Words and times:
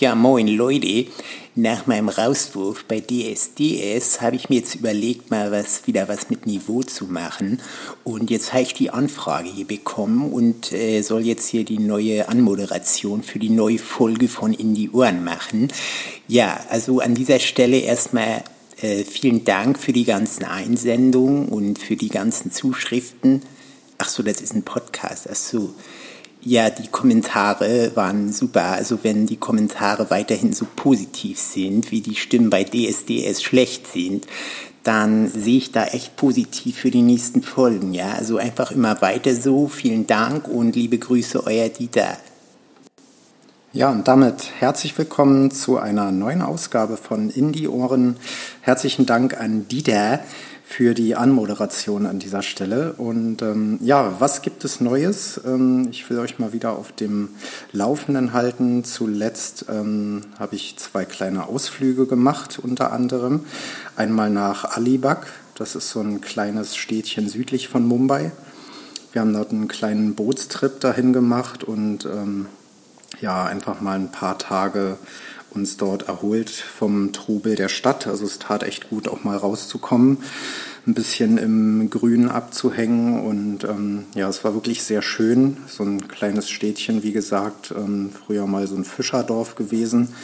Ja, 0.00 0.14
moin 0.14 0.46
Leute. 0.46 1.06
Nach 1.56 1.88
meinem 1.88 2.08
Rauswurf 2.08 2.84
bei 2.84 3.00
DSDS 3.00 4.20
habe 4.20 4.36
ich 4.36 4.48
mir 4.48 4.56
jetzt 4.56 4.76
überlegt, 4.76 5.32
mal 5.32 5.50
was 5.50 5.88
wieder 5.88 6.06
was 6.06 6.30
mit 6.30 6.46
Niveau 6.46 6.84
zu 6.84 7.06
machen. 7.06 7.60
Und 8.04 8.30
jetzt 8.30 8.52
habe 8.52 8.62
ich 8.62 8.74
die 8.74 8.90
Anfrage 8.90 9.48
hier 9.50 9.66
bekommen 9.66 10.32
und 10.32 10.70
äh, 10.70 11.02
soll 11.02 11.26
jetzt 11.26 11.48
hier 11.48 11.64
die 11.64 11.80
neue 11.80 12.28
Anmoderation 12.28 13.24
für 13.24 13.40
die 13.40 13.50
neue 13.50 13.80
Folge 13.80 14.28
von 14.28 14.52
In 14.52 14.72
die 14.72 14.90
Ohren 14.90 15.24
machen. 15.24 15.66
Ja, 16.28 16.60
also 16.68 17.00
an 17.00 17.16
dieser 17.16 17.40
Stelle 17.40 17.78
erstmal 17.78 18.44
äh, 18.80 19.02
vielen 19.02 19.44
Dank 19.44 19.80
für 19.80 19.92
die 19.92 20.04
ganzen 20.04 20.44
Einsendungen 20.44 21.48
und 21.48 21.80
für 21.80 21.96
die 21.96 22.10
ganzen 22.10 22.52
Zuschriften. 22.52 23.42
Ach 23.98 24.08
so, 24.08 24.22
das 24.22 24.40
ist 24.42 24.54
ein 24.54 24.62
Podcast. 24.62 25.26
Ach 25.28 25.34
so. 25.34 25.74
Ja, 26.48 26.70
die 26.70 26.86
Kommentare 26.86 27.90
waren 27.94 28.32
super. 28.32 28.72
Also 28.72 29.00
wenn 29.02 29.26
die 29.26 29.36
Kommentare 29.36 30.08
weiterhin 30.08 30.54
so 30.54 30.66
positiv 30.76 31.38
sind, 31.38 31.90
wie 31.90 32.00
die 32.00 32.14
Stimmen 32.14 32.48
bei 32.48 32.64
DSDS 32.64 33.42
schlecht 33.42 33.86
sind, 33.86 34.26
dann 34.82 35.28
sehe 35.28 35.58
ich 35.58 35.72
da 35.72 35.84
echt 35.84 36.16
positiv 36.16 36.78
für 36.78 36.90
die 36.90 37.02
nächsten 37.02 37.42
Folgen. 37.42 37.92
Ja, 37.92 38.12
also 38.12 38.38
einfach 38.38 38.70
immer 38.70 39.02
weiter 39.02 39.34
so. 39.34 39.68
Vielen 39.68 40.06
Dank 40.06 40.48
und 40.48 40.74
liebe 40.74 40.96
Grüße, 40.96 41.46
euer 41.46 41.68
Dieter. 41.68 42.16
Ja, 43.74 43.90
und 43.90 44.08
damit 44.08 44.50
herzlich 44.58 44.96
willkommen 44.96 45.50
zu 45.50 45.76
einer 45.76 46.12
neuen 46.12 46.40
Ausgabe 46.40 46.96
von 46.96 47.28
Indie 47.28 47.68
Ohren. 47.68 48.16
Herzlichen 48.62 49.04
Dank 49.04 49.38
an 49.38 49.68
Dieter 49.68 50.20
für 50.70 50.92
die 50.92 51.16
Anmoderation 51.16 52.04
an 52.04 52.18
dieser 52.18 52.42
Stelle. 52.42 52.92
Und 52.92 53.40
ähm, 53.40 53.78
ja, 53.80 54.20
was 54.20 54.42
gibt 54.42 54.66
es 54.66 54.82
Neues? 54.82 55.40
Ähm, 55.46 55.88
ich 55.90 56.08
will 56.10 56.18
euch 56.18 56.38
mal 56.38 56.52
wieder 56.52 56.72
auf 56.72 56.92
dem 56.92 57.30
Laufenden 57.72 58.34
halten. 58.34 58.84
Zuletzt 58.84 59.64
ähm, 59.70 60.26
habe 60.38 60.56
ich 60.56 60.76
zwei 60.76 61.06
kleine 61.06 61.46
Ausflüge 61.46 62.06
gemacht, 62.06 62.58
unter 62.62 62.92
anderem. 62.92 63.46
Einmal 63.96 64.28
nach 64.28 64.76
Alibag, 64.76 65.28
das 65.54 65.74
ist 65.74 65.88
so 65.88 66.00
ein 66.00 66.20
kleines 66.20 66.76
Städtchen 66.76 67.30
südlich 67.30 67.68
von 67.68 67.86
Mumbai. 67.86 68.30
Wir 69.12 69.22
haben 69.22 69.32
dort 69.32 69.52
einen 69.52 69.68
kleinen 69.68 70.16
Bootstrip 70.16 70.80
dahin 70.80 71.14
gemacht 71.14 71.64
und 71.64 72.04
ähm, 72.04 72.44
ja, 73.22 73.46
einfach 73.46 73.80
mal 73.80 73.98
ein 73.98 74.12
paar 74.12 74.36
Tage 74.36 74.98
uns 75.50 75.76
dort 75.76 76.08
erholt 76.08 76.50
vom 76.50 77.12
Trubel 77.12 77.54
der 77.54 77.68
Stadt. 77.68 78.06
Also 78.06 78.24
es 78.26 78.38
tat 78.38 78.62
echt 78.62 78.90
gut, 78.90 79.08
auch 79.08 79.24
mal 79.24 79.36
rauszukommen, 79.36 80.18
ein 80.86 80.94
bisschen 80.94 81.38
im 81.38 81.90
Grün 81.90 82.28
abzuhängen. 82.28 83.20
Und 83.26 83.64
ähm, 83.64 84.04
ja, 84.14 84.28
es 84.28 84.44
war 84.44 84.54
wirklich 84.54 84.82
sehr 84.82 85.02
schön. 85.02 85.58
So 85.66 85.84
ein 85.84 86.08
kleines 86.08 86.50
Städtchen, 86.50 87.02
wie 87.02 87.12
gesagt, 87.12 87.72
ähm, 87.76 88.10
früher 88.10 88.46
mal 88.46 88.66
so 88.66 88.76
ein 88.76 88.84
Fischerdorf 88.84 89.54
gewesen. 89.54 90.14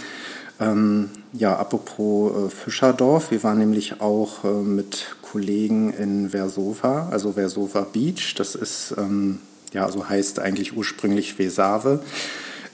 Ähm, 0.61 1.11
ja, 1.33 1.57
apropos 1.57 2.47
äh, 2.47 2.51
Fischerdorf, 2.51 3.33
wir 3.33 3.43
waren 3.43 3.59
nämlich 3.59 4.01
auch 4.01 4.45
äh, 4.45 4.63
mit 4.63 5.17
Kollegen 5.21 5.93
in 5.93 6.31
Versova, 6.31 7.09
also 7.11 7.33
Versova 7.33 7.81
Beach. 7.81 8.35
Das 8.37 8.55
ist, 8.55 8.95
ähm, 8.97 9.41
ja, 9.73 9.91
so 9.91 10.09
heißt 10.09 10.39
eigentlich 10.39 10.77
ursprünglich 10.77 11.39
Vesave 11.39 12.05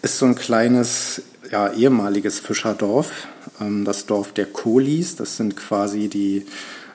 ist 0.02 0.18
so 0.18 0.26
ein 0.26 0.34
kleines 0.34 1.22
ja, 1.50 1.72
ehemaliges 1.72 2.40
Fischerdorf, 2.40 3.28
ähm, 3.60 3.84
das 3.84 4.06
Dorf 4.06 4.32
der 4.32 4.46
Kolis. 4.46 5.16
Das 5.16 5.36
sind 5.36 5.56
quasi 5.56 6.08
die 6.08 6.46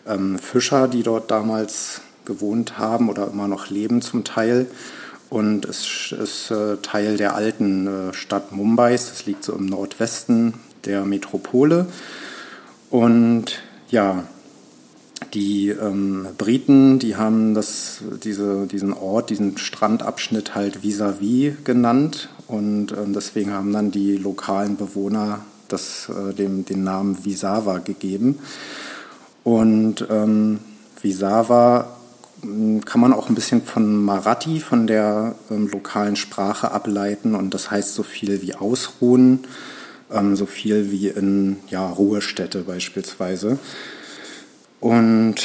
ähm, 0.07 0.39
Fischer, 0.39 0.87
die 0.87 1.03
dort 1.03 1.31
damals 1.31 2.01
gewohnt 2.25 2.77
haben 2.77 3.09
oder 3.09 3.29
immer 3.29 3.47
noch 3.47 3.69
leben 3.69 4.01
zum 4.01 4.23
Teil. 4.23 4.67
Und 5.29 5.65
es 5.65 6.11
ist 6.11 6.51
äh, 6.51 6.77
Teil 6.77 7.17
der 7.17 7.35
alten 7.35 7.87
äh, 7.87 8.13
Stadt 8.13 8.51
Mumbais. 8.51 9.09
Das 9.09 9.25
liegt 9.25 9.43
so 9.43 9.53
im 9.53 9.65
Nordwesten 9.65 10.53
der 10.85 11.03
Metropole. 11.05 11.87
Und 12.89 13.59
ja, 13.89 14.23
die 15.33 15.69
ähm, 15.69 16.27
Briten, 16.37 16.99
die 16.99 17.15
haben 17.15 17.53
das, 17.53 17.99
diese, 18.23 18.67
diesen 18.67 18.93
Ort, 18.93 19.29
diesen 19.29 19.57
Strandabschnitt 19.57 20.55
halt 20.55 20.83
vis-à-vis 20.83 21.53
-vis 21.53 21.63
genannt 21.63 22.29
und 22.47 22.91
ähm, 22.91 23.13
deswegen 23.13 23.51
haben 23.51 23.73
dann 23.73 23.91
die 23.91 24.17
lokalen 24.17 24.77
Bewohner 24.77 25.41
das, 25.67 26.09
äh, 26.09 26.33
dem, 26.33 26.65
den 26.65 26.83
Namen 26.83 27.25
Visava 27.25 27.79
gegeben. 27.79 28.39
Und 29.43 30.05
ähm, 30.09 30.59
Visava 31.01 31.95
hm, 32.41 32.83
kann 32.85 33.01
man 33.01 33.13
auch 33.13 33.29
ein 33.29 33.35
bisschen 33.35 33.63
von 33.63 34.03
Marathi, 34.03 34.59
von 34.59 34.87
der 34.87 35.35
ähm, 35.49 35.67
lokalen 35.67 36.15
Sprache 36.15 36.71
ableiten 36.71 37.35
und 37.35 37.53
das 37.53 37.71
heißt 37.71 37.95
so 37.95 38.03
viel 38.03 38.41
wie 38.41 38.55
ausruhen, 38.55 39.45
ähm, 40.11 40.35
so 40.35 40.45
viel 40.45 40.91
wie 40.91 41.07
in 41.07 41.57
ja, 41.69 41.87
Ruhestätte 41.87 42.61
beispielsweise. 42.61 43.57
Und 44.79 45.35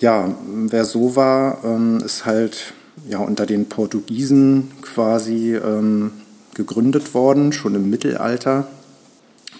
ja, 0.00 0.34
Versova 0.68 1.58
ähm, 1.64 1.98
ist 2.04 2.26
halt 2.26 2.72
ja, 3.08 3.18
unter 3.18 3.46
den 3.46 3.68
Portugiesen 3.68 4.70
quasi 4.82 5.54
ähm, 5.54 6.12
gegründet 6.54 7.14
worden, 7.14 7.52
schon 7.52 7.74
im 7.74 7.90
Mittelalter. 7.90 8.66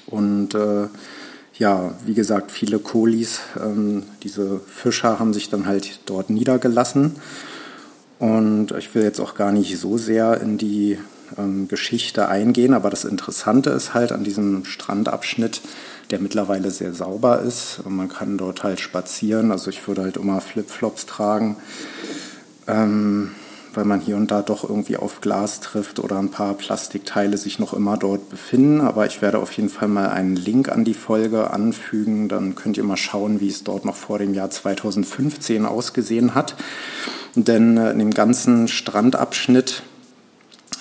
Und 0.06 0.55
äh, 0.55 0.89
ja, 1.59 1.95
wie 2.06 2.15
gesagt, 2.15 2.51
viele 2.51 2.78
Kolis, 2.78 3.41
ähm, 3.62 4.05
diese 4.23 4.61
Fischer 4.61 5.19
haben 5.19 5.33
sich 5.34 5.51
dann 5.51 5.67
halt 5.67 6.01
dort 6.06 6.31
niedergelassen. 6.31 7.17
Und 8.19 8.73
ich 8.73 8.95
will 8.95 9.03
jetzt 9.03 9.21
auch 9.21 9.34
gar 9.34 9.53
nicht 9.53 9.78
so 9.78 9.99
sehr 9.99 10.41
in 10.41 10.59
die 10.59 10.99
ähm, 11.39 11.69
Geschichte 11.69 12.28
eingehen, 12.28 12.75
aber 12.75 12.91
das 12.91 13.05
Interessante 13.05 13.71
ist 13.71 13.95
halt 13.95 14.12
an 14.12 14.25
diesem 14.25 14.65
Strandabschnitt, 14.65 15.61
der 16.11 16.19
mittlerweile 16.19 16.71
sehr 16.71 16.93
sauber 16.93 17.41
ist. 17.41 17.81
Und 17.84 17.97
man 17.97 18.09
kann 18.09 18.37
dort 18.37 18.62
halt 18.62 18.81
spazieren. 18.81 19.53
Also 19.53 19.71
ich 19.71 19.87
würde 19.87 20.03
halt 20.03 20.17
immer 20.17 20.41
Flipflops 20.41 21.07
tragen. 21.07 21.57
Ähm, 22.67 23.33
weil 23.75 23.85
man 23.85 24.01
hier 24.01 24.17
und 24.17 24.31
da 24.31 24.43
doch 24.43 24.69
irgendwie 24.69 24.97
auf 24.97 25.21
Glas 25.21 25.61
trifft 25.61 25.99
oder 25.99 26.19
ein 26.19 26.31
paar 26.31 26.55
Plastikteile 26.55 27.37
sich 27.37 27.59
noch 27.59 27.73
immer 27.73 27.97
dort 27.97 28.29
befinden. 28.31 28.81
Aber 28.81 29.07
ich 29.07 29.23
werde 29.23 29.39
auf 29.39 29.53
jeden 29.53 29.69
Fall 29.69 29.89
mal 29.89 30.09
einen 30.09 30.37
Link 30.37 30.69
an 30.69 30.85
die 30.85 30.95
Folge 30.95 31.51
anfügen. 31.51 32.29
Dann 32.29 32.55
könnt 32.55 32.77
ihr 32.77 32.85
mal 32.85 32.97
schauen, 32.97 33.41
wie 33.41 33.49
es 33.49 33.65
dort 33.65 33.85
noch 33.85 33.97
vor 33.97 34.19
dem 34.19 34.35
Jahr 34.35 34.51
2015 34.51 35.67
ausgesehen 35.67 36.35
hat. 36.35 36.57
Denn 37.35 37.77
äh, 37.77 37.93
in 37.93 37.99
dem 37.99 38.11
ganzen 38.11 38.69
Strandabschnitt, 38.69 39.83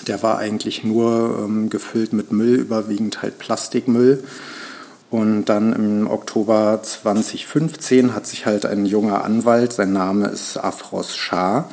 der 0.07 0.23
war 0.23 0.37
eigentlich 0.37 0.83
nur 0.83 1.43
ähm, 1.45 1.69
gefüllt 1.69 2.13
mit 2.13 2.31
Müll, 2.31 2.55
überwiegend 2.55 3.21
halt 3.21 3.37
Plastikmüll. 3.37 4.23
Und 5.11 5.45
dann 5.45 5.73
im 5.73 6.07
Oktober 6.07 6.81
2015 6.83 8.13
hat 8.13 8.27
sich 8.27 8.45
halt 8.45 8.65
ein 8.65 8.85
junger 8.85 9.23
Anwalt, 9.23 9.73
sein 9.73 9.91
Name 9.91 10.27
ist 10.27 10.57
Afros 10.57 11.15
Shah, 11.15 11.67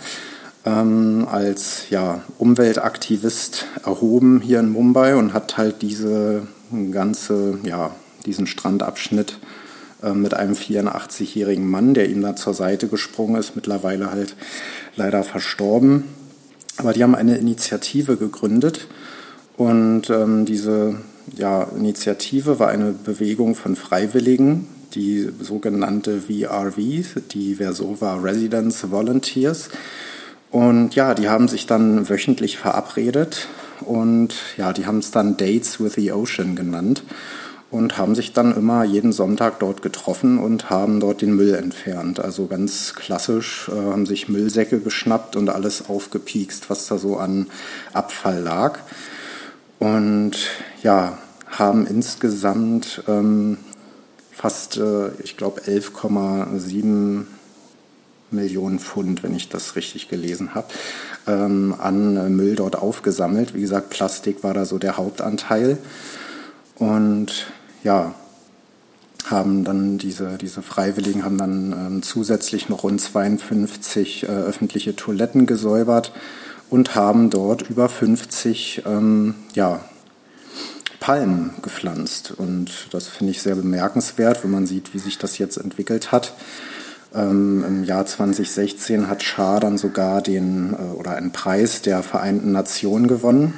ähm, 0.67 1.27
als 1.31 1.89
ja, 1.91 2.23
Umweltaktivist 2.39 3.67
erhoben 3.85 4.41
hier 4.41 4.61
in 4.61 4.71
Mumbai 4.71 5.15
und 5.15 5.33
hat 5.33 5.57
halt 5.57 5.81
diese 5.81 6.43
ganze, 6.91 7.59
ja, 7.63 7.95
diesen 8.27 8.49
Strandabschnitt 8.49 9.39
äh, 10.03 10.13
mit 10.13 10.35
einem 10.35 10.55
84-jährigen 10.55 11.71
Mann, 11.71 11.95
der 11.95 12.11
ihm 12.11 12.21
da 12.21 12.35
zur 12.35 12.53
Seite 12.53 12.89
gesprungen 12.89 13.37
ist, 13.37 13.55
mittlerweile 13.55 14.11
halt 14.11 14.35
leider 14.97 15.23
verstorben. 15.23 16.05
Aber 16.79 16.93
die 16.93 17.03
haben 17.03 17.15
eine 17.15 17.39
Initiative 17.39 18.17
gegründet 18.17 18.89
und 19.57 20.11
ähm, 20.11 20.45
diese 20.45 20.97
ja, 21.37 21.63
Initiative 21.63 22.59
war 22.59 22.69
eine 22.69 22.93
Bewegung 22.93 23.55
von 23.55 23.77
Freiwilligen, 23.77 24.67
die 24.95 25.29
sogenannte 25.41 26.23
VRV, 26.23 26.77
die 27.31 27.55
Versova 27.55 28.17
Residence 28.17 28.91
Volunteers. 28.91 29.71
Und 30.57 30.95
ja, 30.95 31.13
die 31.13 31.29
haben 31.29 31.49
sich 31.49 31.67
dann 31.67 32.09
wöchentlich 32.09 32.57
verabredet 32.57 33.47
und 33.85 34.33
ja, 34.57 34.73
die 34.73 34.87
haben 34.87 35.01
es 35.01 35.11
dann 35.11 35.37
Dates 35.37 35.81
with 35.81 35.97
the 35.97 36.13
Ocean 36.13 36.57
genannt 36.57 37.03
und 37.71 37.99
haben 37.99 38.15
sich 38.15 38.33
dann 38.33 38.57
immer 38.57 38.83
jeden 38.83 39.13
Sonntag 39.13 39.59
dort 39.59 39.83
getroffen 39.83 40.39
und 40.39 40.71
haben 40.71 40.99
dort 40.99 41.21
den 41.21 41.37
Müll 41.37 41.53
entfernt. 41.53 42.21
Also 42.21 42.47
ganz 42.47 42.95
klassisch 42.95 43.69
äh, 43.69 43.73
haben 43.73 44.07
sich 44.07 44.31
Müllsäcke 44.31 44.81
geschnappt 44.81 45.37
und 45.37 45.51
alles 45.51 45.91
aufgepiekst, 45.91 46.71
was 46.71 46.87
da 46.87 46.97
so 46.97 47.19
an 47.19 47.49
Abfall 47.93 48.41
lag. 48.41 48.79
Und 49.79 50.39
ja, 50.83 51.19
haben 51.51 51.87
insgesamt 51.87 53.03
ähm, 53.09 53.59
fast, 54.33 54.79
äh, 54.79 55.11
ich 55.23 55.37
glaube, 55.37 55.61
11,7 55.61 57.27
Millionen 58.31 58.79
Pfund, 58.79 59.23
wenn 59.23 59.35
ich 59.35 59.49
das 59.49 59.77
richtig 59.77 60.09
gelesen 60.09 60.55
habe, 60.55 60.69
ähm, 61.27 61.75
an 61.79 62.17
äh, 62.17 62.29
Müll 62.29 62.57
dort 62.57 62.77
aufgesammelt. 62.77 63.55
Wie 63.55 63.61
gesagt, 63.61 63.91
Plastik 63.91 64.43
war 64.43 64.55
da 64.55 64.65
so 64.65 64.79
der 64.79 64.97
Hauptanteil. 64.97 65.79
Und 66.77 67.47
ja, 67.83 68.15
haben 69.31 69.65
dann 69.65 69.99
diese, 69.99 70.39
diese 70.39 70.63
Freiwilligen 70.63 71.25
haben 71.25 71.39
dann 71.39 71.73
ähm, 71.73 72.03
zusätzlich 72.03 72.69
noch 72.69 72.85
rund 72.85 73.01
52 73.01 74.25
äh, 74.25 74.27
öffentliche 74.27 74.95
Toiletten 74.95 75.47
gesäubert 75.47 76.13
und 76.71 76.95
haben 76.95 77.31
dort 77.31 77.69
über 77.69 77.89
50 77.89 78.83
ähm, 78.87 79.35
ja, 79.55 79.81
Palmen 81.01 81.55
gepflanzt. 81.63 82.33
Und 82.37 82.89
das 82.93 83.09
finde 83.09 83.33
ich 83.33 83.43
sehr 83.43 83.57
bemerkenswert, 83.57 84.43
wenn 84.45 84.51
man 84.51 84.67
sieht, 84.67 84.95
wie 84.95 84.99
sich 84.99 85.19
das 85.19 85.39
jetzt 85.39 85.57
entwickelt 85.57 86.13
hat. 86.13 86.35
Ähm, 87.15 87.65
Im 87.67 87.85
Jahr 87.85 88.07
2016 88.07 89.09
hat 89.09 89.23
Schar 89.23 89.61
dann 89.61 89.79
sogar 89.79 90.23
den 90.23 90.75
äh, 90.75 90.95
oder 90.97 91.13
einen 91.13 91.33
Preis 91.33 91.83
der 91.83 92.03
Vereinten 92.03 92.53
Nationen 92.53 93.07
gewonnen 93.09 93.55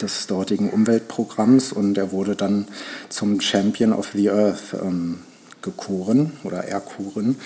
des 0.00 0.26
dortigen 0.26 0.70
Umweltprogramms 0.70 1.72
und 1.72 1.98
er 1.98 2.12
wurde 2.12 2.36
dann 2.36 2.66
zum 3.08 3.40
Champion 3.40 3.92
of 3.92 4.10
the 4.14 4.30
Earth 4.30 4.76
ähm, 4.80 5.18
gekoren 5.62 6.32
oder 6.44 6.64
erkoren. 6.64 7.36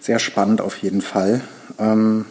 Sehr 0.00 0.18
spannend 0.18 0.60
auf 0.60 0.78
jeden 0.78 1.02
Fall. 1.02 1.42
Ähm, 1.78 2.24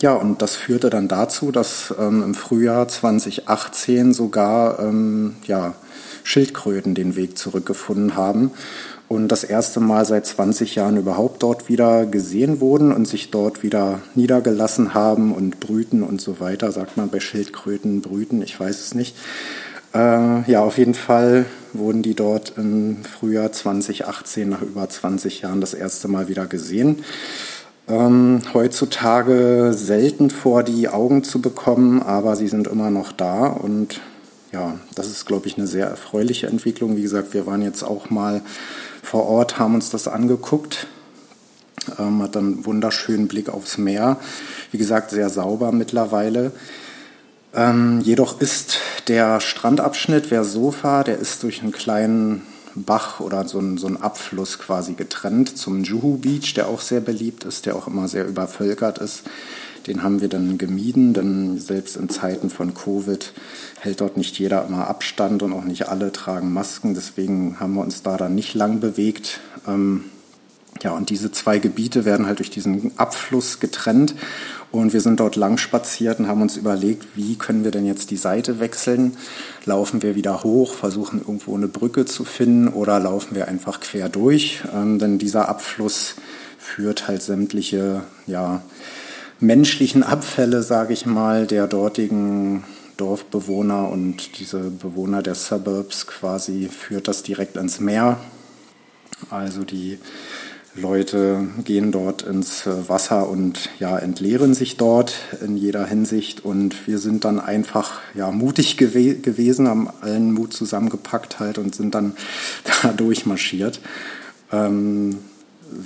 ja, 0.00 0.14
und 0.14 0.42
das 0.42 0.54
führte 0.54 0.90
dann 0.90 1.08
dazu, 1.08 1.50
dass 1.50 1.94
ähm, 1.98 2.22
im 2.22 2.34
Frühjahr 2.34 2.86
2018 2.88 4.12
sogar 4.12 4.78
ähm, 4.80 5.36
ja, 5.46 5.74
Schildkröten 6.22 6.94
den 6.94 7.16
Weg 7.16 7.38
zurückgefunden 7.38 8.16
haben 8.16 8.52
und 9.08 9.28
das 9.28 9.42
erste 9.42 9.80
Mal 9.80 10.04
seit 10.04 10.26
20 10.26 10.74
Jahren 10.74 10.98
überhaupt 10.98 11.42
dort 11.42 11.68
wieder 11.68 12.04
gesehen 12.04 12.60
wurden 12.60 12.92
und 12.92 13.08
sich 13.08 13.30
dort 13.30 13.62
wieder 13.62 14.00
niedergelassen 14.14 14.92
haben 14.92 15.32
und 15.32 15.60
brüten 15.60 16.02
und 16.02 16.20
so 16.20 16.40
weiter. 16.40 16.70
Sagt 16.72 16.96
man 16.96 17.08
bei 17.08 17.18
Schildkröten 17.18 18.02
brüten, 18.02 18.42
ich 18.42 18.58
weiß 18.58 18.80
es 18.80 18.94
nicht. 18.94 19.16
Äh, 19.94 20.50
ja, 20.50 20.60
auf 20.60 20.76
jeden 20.76 20.94
Fall 20.94 21.46
wurden 21.72 22.02
die 22.02 22.14
dort 22.14 22.54
im 22.58 22.98
Frühjahr 23.02 23.50
2018 23.50 24.48
nach 24.48 24.62
über 24.62 24.86
20 24.86 25.40
Jahren 25.40 25.62
das 25.62 25.72
erste 25.72 26.08
Mal 26.08 26.28
wieder 26.28 26.46
gesehen. 26.46 27.02
Ähm, 27.88 28.42
heutzutage 28.52 29.72
selten 29.72 30.28
vor 30.28 30.62
die 30.62 30.90
Augen 30.90 31.24
zu 31.24 31.40
bekommen, 31.40 32.02
aber 32.02 32.36
sie 32.36 32.48
sind 32.48 32.66
immer 32.66 32.90
noch 32.90 33.12
da 33.12 33.46
und 33.46 34.02
ja, 34.52 34.78
das 34.94 35.08
ist, 35.08 35.26
glaube 35.26 35.46
ich, 35.46 35.56
eine 35.56 35.66
sehr 35.66 35.86
erfreuliche 35.86 36.46
Entwicklung. 36.46 36.96
Wie 36.96 37.02
gesagt, 37.02 37.34
wir 37.34 37.46
waren 37.46 37.62
jetzt 37.62 37.82
auch 37.82 38.10
mal 38.10 38.42
vor 39.02 39.26
Ort, 39.26 39.58
haben 39.58 39.74
uns 39.74 39.90
das 39.90 40.08
angeguckt, 40.08 40.86
ähm, 41.98 42.22
hat 42.22 42.36
dann 42.36 42.44
einen 42.44 42.66
wunderschönen 42.66 43.28
Blick 43.28 43.48
aufs 43.48 43.78
Meer. 43.78 44.18
Wie 44.70 44.78
gesagt, 44.78 45.10
sehr 45.10 45.30
sauber 45.30 45.72
mittlerweile. 45.72 46.52
Ähm, 47.54 48.00
jedoch 48.00 48.40
ist 48.40 48.78
der 49.08 49.40
Strandabschnitt 49.40 50.26
Versofa, 50.26 51.02
der 51.02 51.18
ist 51.18 51.42
durch 51.42 51.62
einen 51.62 51.72
kleinen 51.72 52.42
Bach 52.74 53.20
oder 53.20 53.48
so 53.48 53.58
ein, 53.58 53.78
so 53.78 53.86
ein 53.86 54.00
Abfluss 54.00 54.58
quasi 54.58 54.94
getrennt 54.94 55.56
zum 55.56 55.82
Juhu 55.82 56.18
Beach, 56.18 56.54
der 56.54 56.68
auch 56.68 56.80
sehr 56.80 57.00
beliebt 57.00 57.44
ist, 57.44 57.66
der 57.66 57.76
auch 57.76 57.86
immer 57.86 58.08
sehr 58.08 58.26
übervölkert 58.26 58.98
ist. 58.98 59.22
Den 59.88 60.02
haben 60.02 60.20
wir 60.20 60.28
dann 60.28 60.58
gemieden, 60.58 61.14
denn 61.14 61.58
selbst 61.58 61.96
in 61.96 62.08
Zeiten 62.08 62.50
von 62.50 62.74
Covid 62.74 63.32
hält 63.80 64.00
dort 64.00 64.16
nicht 64.16 64.38
jeder 64.38 64.66
immer 64.66 64.86
Abstand 64.86 65.42
und 65.42 65.52
auch 65.52 65.64
nicht 65.64 65.88
alle 65.88 66.12
tragen 66.12 66.52
Masken. 66.52 66.94
Deswegen 66.94 67.58
haben 67.58 67.74
wir 67.74 67.80
uns 67.80 68.02
da 68.02 68.16
dann 68.16 68.34
nicht 68.34 68.54
lang 68.54 68.80
bewegt. 68.80 69.40
Ähm, 69.66 70.04
ja, 70.82 70.92
und 70.92 71.10
diese 71.10 71.32
zwei 71.32 71.58
Gebiete 71.58 72.04
werden 72.04 72.26
halt 72.26 72.38
durch 72.38 72.50
diesen 72.50 72.92
Abfluss 72.98 73.60
getrennt. 73.60 74.14
Und 74.70 74.92
wir 74.92 75.00
sind 75.00 75.18
dort 75.18 75.36
lang 75.36 75.56
spaziert 75.56 76.20
und 76.20 76.28
haben 76.28 76.42
uns 76.42 76.58
überlegt, 76.58 77.16
wie 77.16 77.36
können 77.36 77.64
wir 77.64 77.70
denn 77.70 77.86
jetzt 77.86 78.10
die 78.10 78.18
Seite 78.18 78.60
wechseln? 78.60 79.16
Laufen 79.64 80.02
wir 80.02 80.14
wieder 80.14 80.44
hoch, 80.44 80.74
versuchen 80.74 81.20
irgendwo 81.20 81.56
eine 81.56 81.68
Brücke 81.68 82.04
zu 82.04 82.24
finden 82.24 82.68
oder 82.68 83.00
laufen 83.00 83.34
wir 83.34 83.48
einfach 83.48 83.80
quer 83.80 84.10
durch? 84.10 84.62
Ähm, 84.74 84.98
denn 84.98 85.18
dieser 85.18 85.48
Abfluss 85.48 86.16
führt 86.58 87.08
halt 87.08 87.22
sämtliche, 87.22 88.02
ja, 88.26 88.60
menschlichen 89.40 90.02
Abfälle, 90.02 90.62
sage 90.62 90.92
ich 90.92 91.06
mal, 91.06 91.46
der 91.46 91.66
dortigen 91.66 92.64
Dorfbewohner 92.96 93.88
und 93.88 94.38
diese 94.40 94.58
Bewohner 94.58 95.22
der 95.22 95.34
Suburbs 95.34 96.06
quasi 96.06 96.68
führt 96.68 97.08
das 97.08 97.22
direkt 97.22 97.56
ins 97.56 97.80
Meer. 97.80 98.18
Also 99.30 99.64
die 99.64 99.98
Leute 100.74 101.48
gehen 101.64 101.92
dort 101.92 102.22
ins 102.22 102.64
Wasser 102.66 103.28
und 103.28 103.70
ja, 103.78 103.98
entleeren 103.98 104.54
sich 104.54 104.76
dort 104.76 105.14
in 105.44 105.56
jeder 105.56 105.86
Hinsicht. 105.86 106.44
Und 106.44 106.86
wir 106.86 106.98
sind 106.98 107.24
dann 107.24 107.40
einfach 107.40 108.00
ja, 108.14 108.30
mutig 108.30 108.76
gew 108.76 109.14
gewesen, 109.20 109.68
haben 109.68 109.88
allen 110.00 110.32
Mut 110.32 110.52
zusammengepackt 110.52 111.40
halt 111.40 111.58
und 111.58 111.74
sind 111.74 111.94
dann 111.94 112.14
da 112.82 112.92
durchmarschiert. 112.92 113.80
Ähm, 114.52 115.18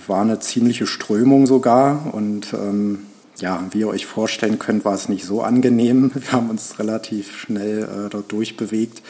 war 0.07 0.23
eine 0.23 0.39
ziemliche 0.41 0.87
Strömung 0.87 1.47
sogar 1.47 2.15
und 2.15 2.53
ähm, 2.53 3.07
ja, 3.39 3.65
wie 3.71 3.81
ihr 3.81 3.89
euch 3.89 4.07
vorstellen 4.07 4.59
könnt, 4.59 4.85
war 4.85 4.95
es 4.95 5.09
nicht 5.09 5.25
so 5.25 5.43
angenehm. 5.43 6.11
Wir 6.15 6.33
haben 6.33 6.51
uns 6.51 6.79
relativ 6.79 7.37
schnell 7.39 7.83
äh, 7.83 8.11
dort 8.11 8.31
durchbewegt. 8.33 9.03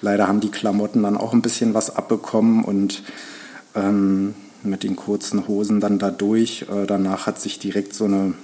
Leider 0.00 0.28
haben 0.28 0.40
die 0.40 0.50
Klamotten 0.50 1.02
dann 1.02 1.16
auch 1.16 1.32
ein 1.32 1.42
bisschen 1.42 1.74
was 1.74 1.94
abbekommen 1.94 2.64
und 2.64 3.02
ähm, 3.74 4.34
mit 4.62 4.82
den 4.82 4.96
kurzen 4.96 5.48
Hosen 5.48 5.80
dann 5.80 5.98
da 5.98 6.10
durch. 6.10 6.66
Äh, 6.70 6.86
danach 6.86 7.26
hat 7.26 7.40
sich 7.40 7.58
direkt 7.58 7.94
so 7.94 8.04
eine 8.04 8.34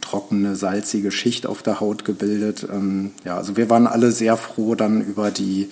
trockene, 0.00 0.56
salzige 0.56 1.10
Schicht 1.10 1.46
auf 1.46 1.62
der 1.62 1.80
Haut 1.80 2.04
gebildet. 2.04 2.66
Ähm, 2.70 3.12
ja, 3.24 3.36
also 3.36 3.56
wir 3.56 3.70
waren 3.70 3.86
alle 3.86 4.12
sehr 4.12 4.36
froh 4.36 4.74
dann 4.74 5.00
über 5.00 5.30
die 5.30 5.70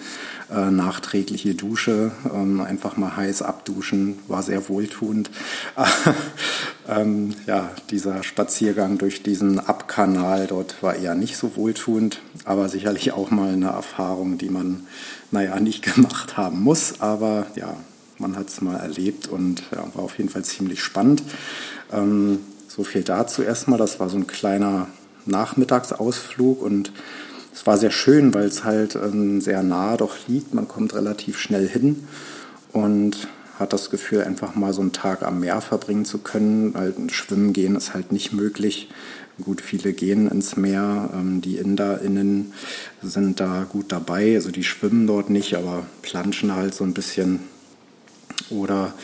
äh, 0.51 0.71
nachträgliche 0.71 1.55
Dusche. 1.55 2.13
Ähm, 2.33 2.61
einfach 2.61 2.97
mal 2.97 3.17
heiß 3.17 3.43
abduschen, 3.43 4.19
war 4.29 4.43
sehr 4.43 4.69
wohltuend. 4.69 5.31
ähm, 6.89 7.35
ja, 7.47 7.71
dieser 7.91 8.23
Spaziergang 8.23 8.99
durch 8.99 9.23
diesen 9.23 9.59
Abkanal 9.59 10.47
dort 10.47 10.83
war 10.83 10.97
eher 10.97 11.15
nicht 11.15 11.37
so 11.37 11.57
wohltuend, 11.57 12.21
aber 12.45 12.69
sicherlich 12.69 13.13
auch 13.13 13.31
mal 13.31 13.53
eine 13.53 13.69
Erfahrung, 13.69 14.39
die 14.39 14.51
man, 14.51 14.87
naja, 15.31 15.59
nicht 15.61 15.83
gemacht 15.95 16.37
haben 16.37 16.61
muss. 16.61 17.01
Aber 17.01 17.47
ja, 17.55 17.77
man 18.19 18.37
hat 18.37 18.49
es 18.49 18.61
mal 18.61 18.77
erlebt 18.77 19.27
und 19.27 19.63
ja, 19.73 19.85
war 19.95 20.05
auf 20.05 20.19
jeden 20.19 20.31
Fall 20.31 20.45
ziemlich 20.45 20.83
spannend. 20.83 21.23
Ähm, 21.93 22.41
so 22.75 22.85
viel 22.85 23.03
dazu 23.03 23.43
erstmal. 23.43 23.79
Das 23.79 24.01
war 24.01 24.09
so 24.09 24.17
ein 24.17 24.27
kleiner 24.27 24.89
Nachmittagsausflug 25.27 26.63
und 26.63 26.93
es 27.53 27.67
war 27.67 27.77
sehr 27.77 27.91
schön, 27.91 28.33
weil 28.33 28.47
es 28.47 28.65
halt 28.65 28.97
ähm, 28.97 29.43
sehr 29.43 29.63
nah 29.63 29.97
doch 29.99 30.17
liegt. 30.27 30.55
Man 30.55 30.69
kommt 30.69 30.95
relativ 30.95 31.39
schnell 31.39 31.69
hin 31.69 32.09
und 32.73 33.29
hat 33.59 33.75
das 33.75 33.91
Gefühl, 33.91 34.23
einfach 34.23 34.55
mal 34.55 34.73
so 34.73 34.81
einen 34.81 34.93
Tag 34.93 35.23
am 35.23 35.41
Meer 35.41 35.61
verbringen 35.61 36.07
zu 36.07 36.19
können. 36.19 36.73
Weil 36.73 36.95
schwimmen 37.11 37.53
gehen 37.53 37.77
ist 37.77 37.93
halt 37.93 38.11
nicht 38.11 38.33
möglich. 38.33 38.89
Gut, 39.43 39.61
viele 39.61 39.93
gehen 39.93 40.29
ins 40.29 40.57
Meer. 40.57 41.11
Ähm, 41.13 41.43
die 41.43 41.59
InderInnen 41.59 42.55
sind 43.03 43.39
da 43.39 43.67
gut 43.69 43.93
dabei. 43.93 44.35
Also 44.35 44.51
die 44.51 44.65
schwimmen 44.65 45.07
dort 45.07 45.29
nicht, 45.29 45.55
aber 45.55 45.85
planschen 46.01 46.55
halt 46.55 46.75
so 46.75 46.85
ein 46.85 46.95
bisschen. 46.95 47.41
Oder 48.49 48.95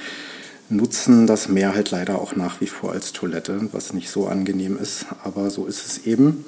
nutzen 0.71 1.27
das 1.27 1.49
Meer 1.49 1.75
halt 1.75 1.91
leider 1.91 2.21
auch 2.21 2.37
nach 2.37 2.61
wie 2.61 2.67
vor 2.67 2.93
als 2.93 3.13
Toilette, 3.13 3.69
was 3.73 3.93
nicht 3.93 4.11
so 4.11 4.27
angenehm 4.27 4.79
ist, 4.79 5.07
aber 5.25 5.51
so 5.51 5.67
ist 5.67 5.87
es 5.87 6.07
eben. 6.07 6.45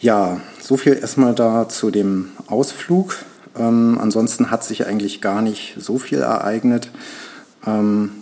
Ja, 0.00 0.40
so 0.60 0.76
viel 0.76 0.94
erstmal 0.94 1.34
da 1.34 1.68
zu 1.68 1.90
dem 1.90 2.30
Ausflug. 2.46 3.16
Ähm, 3.56 3.98
ansonsten 4.00 4.50
hat 4.50 4.64
sich 4.64 4.86
eigentlich 4.86 5.20
gar 5.20 5.42
nicht 5.42 5.74
so 5.78 5.98
viel 5.98 6.20
ereignet. 6.20 6.90
Ähm, 7.66 8.12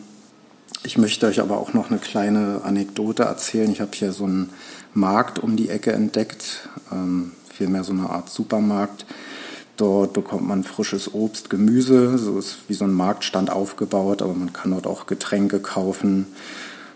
ich 0.85 0.97
möchte 0.97 1.27
euch 1.27 1.41
aber 1.41 1.59
auch 1.59 1.75
noch 1.75 1.91
eine 1.91 1.99
kleine 1.99 2.63
Anekdote 2.65 3.25
erzählen. 3.25 3.71
Ich 3.71 3.81
habe 3.81 3.91
hier 3.95 4.13
so 4.13 4.25
einen 4.25 4.51
Markt 4.95 5.39
um 5.39 5.57
die 5.57 5.69
Ecke 5.69 5.93
entdeckt, 5.93 6.69
ähm, 6.93 7.33
vielmehr 7.53 7.85
so 7.85 7.93
eine 7.93 8.09
Art 8.09 8.31
Supermarkt 8.31 9.05
Dort 9.77 10.15
bekommt 10.15 10.47
man 10.47 10.65
frisches 10.65 11.13
Obst, 11.13 11.51
Gemüse, 11.51 12.17
so 12.19 12.39
ist 12.39 12.59
wie 12.69 12.75
so 12.75 12.85
ein 12.85 12.93
Marktstand 12.93 13.51
aufgebaut, 13.51 14.23
aber 14.23 14.33
man 14.33 14.53
kann 14.53 14.71
dort 14.71 14.87
auch 14.87 15.07
Getränke 15.07 15.61
kaufen 15.61 16.27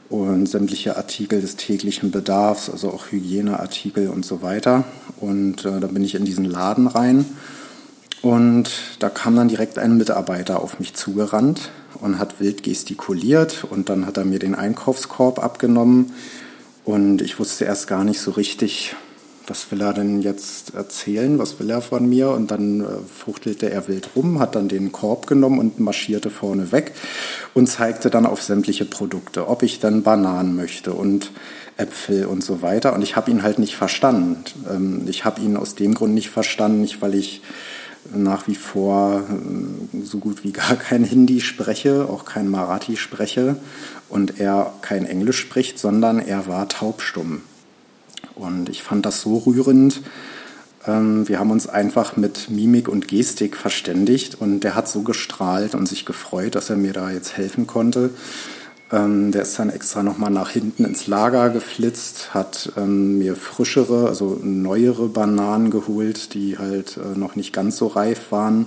und 0.09 0.47
sämtliche 0.47 0.97
Artikel 0.97 1.41
des 1.41 1.57
täglichen 1.57 2.11
Bedarfs, 2.11 2.71
also 2.71 2.91
auch 2.91 3.11
Hygieneartikel 3.11 4.09
und 4.09 4.25
so 4.25 4.43
weiter. 4.43 4.85
Und 5.21 5.65
äh, 5.65 5.79
da 5.79 5.87
bin 5.87 6.03
ich 6.03 6.15
in 6.15 6.25
diesen 6.25 6.45
Laden 6.45 6.87
rein 6.87 7.25
und 8.23 8.71
da 8.99 9.09
kam 9.09 9.37
dann 9.37 9.49
direkt 9.49 9.79
ein 9.79 9.97
Mitarbeiter 9.97 10.61
auf 10.61 10.79
mich 10.79 10.95
zugerannt 10.95 11.71
und 12.01 12.19
hat 12.19 12.41
wild 12.41 12.63
gestikuliert 12.63 13.65
und 13.69 13.89
dann 13.89 14.07
hat 14.07 14.17
er 14.17 14.25
mir 14.25 14.39
den 14.39 14.55
Einkaufskorb 14.55 15.39
abgenommen 15.39 16.13
und 16.85 17.23
ich 17.23 17.39
wusste 17.39 17.65
erst 17.65 17.87
gar 17.89 18.05
nicht 18.05 18.21
so 18.21 18.33
richtig, 18.33 18.95
was 19.47 19.71
will 19.71 19.81
er 19.81 19.93
denn 19.93 20.21
jetzt 20.23 20.75
erzählen, 20.75 21.39
was 21.39 21.59
will 21.59 21.71
er 21.71 21.81
von 21.81 22.09
mir? 22.09 22.31
Und 22.31 22.51
dann 22.51 22.81
äh, 22.81 22.87
fuchtelte 23.13 23.71
er 23.71 23.89
wild 23.89 24.11
rum, 24.15 24.39
hat 24.39 24.55
dann 24.55 24.69
den 24.69 24.93
Korb 24.93 25.27
genommen 25.27 25.59
und 25.59 25.81
marschierte 25.81 26.31
vorne 26.31 26.73
weg 26.73 26.93
und 27.55 27.67
zeigte 27.67 28.11
dann 28.11 28.27
auf 28.27 28.43
sämtliche 28.43 28.85
Produkte, 28.85 29.49
ob 29.49 29.63
ich 29.63 29.81
dann 29.81 30.03
Bananen 30.03 30.55
möchte 30.55 30.93
und 30.93 31.33
Äpfel 31.77 32.27
und 32.27 32.45
so 32.45 32.63
weiter. 32.63 32.93
Und 32.95 33.03
ich 33.03 33.17
habe 33.17 33.31
ihn 33.31 33.43
halt 33.43 33.59
nicht 33.59 33.77
verstanden. 33.77 34.45
Ähm, 34.69 35.03
ich 35.09 35.25
habe 35.25 35.41
ihn 35.41 35.57
aus 35.57 35.75
dem 35.75 35.95
Grund 35.95 36.15
nicht 36.15 36.31
verstanden, 36.31 36.81
nicht 36.83 37.03
weil 37.03 37.15
ich 37.15 37.43
nach 38.15 38.47
wie 38.47 38.55
vor 38.55 39.23
äh, 39.29 40.05
so 40.05 40.19
gut 40.19 40.45
wie 40.45 40.53
gar 40.53 40.77
kein 40.77 41.05
Hindi 41.05 41.41
spreche, 41.41 42.07
auch 42.09 42.25
kein 42.25 42.49
Marathi 42.49 42.97
spreche 42.97 43.57
und 44.09 44.41
er 44.41 44.73
kein 44.83 45.07
Englisch 45.07 45.39
spricht, 45.39 45.79
sondern 45.79 46.19
er 46.19 46.47
war 46.47 46.69
taubstumm. 46.69 47.43
Und 48.41 48.69
ich 48.69 48.83
fand 48.83 49.07
das 49.07 49.21
so 49.21 49.39
rührend, 49.39 50.01
Ähm, 50.87 51.29
wir 51.29 51.39
haben 51.39 51.51
uns 51.51 51.69
einfach 51.69 52.17
mit 52.17 52.49
Mimik 52.49 52.89
und 52.89 53.07
Gestik 53.07 53.57
verständigt 53.57 54.37
und 54.41 54.61
der 54.61 54.75
hat 54.75 54.89
so 54.89 55.03
gestrahlt 55.03 55.75
und 55.75 55.87
sich 55.87 56.07
gefreut, 56.07 56.55
dass 56.55 56.71
er 56.71 56.77
mir 56.77 56.93
da 56.93 57.11
jetzt 57.11 57.37
helfen 57.37 57.67
konnte. 57.67 58.11
Ähm, 58.91 59.31
der 59.31 59.43
ist 59.43 59.59
dann 59.59 59.71
extra 59.71 60.03
nochmal 60.03 60.31
nach 60.31 60.51
hinten 60.51 60.85
ins 60.85 61.07
Lager 61.07 61.51
geflitzt, 61.51 62.33
hat 62.35 62.73
ähm, 62.77 63.19
mir 63.19 63.37
frischere, 63.37 64.09
also 64.09 64.41
neuere 64.43 65.09
Bananen 65.09 65.71
geholt, 65.71 66.33
die 66.35 66.59
halt 66.59 66.97
äh, 66.97 67.17
noch 67.17 67.37
nicht 67.37 67.53
ganz 67.53 67.77
so 67.77 67.87
reif 67.87 68.33
waren. 68.33 68.67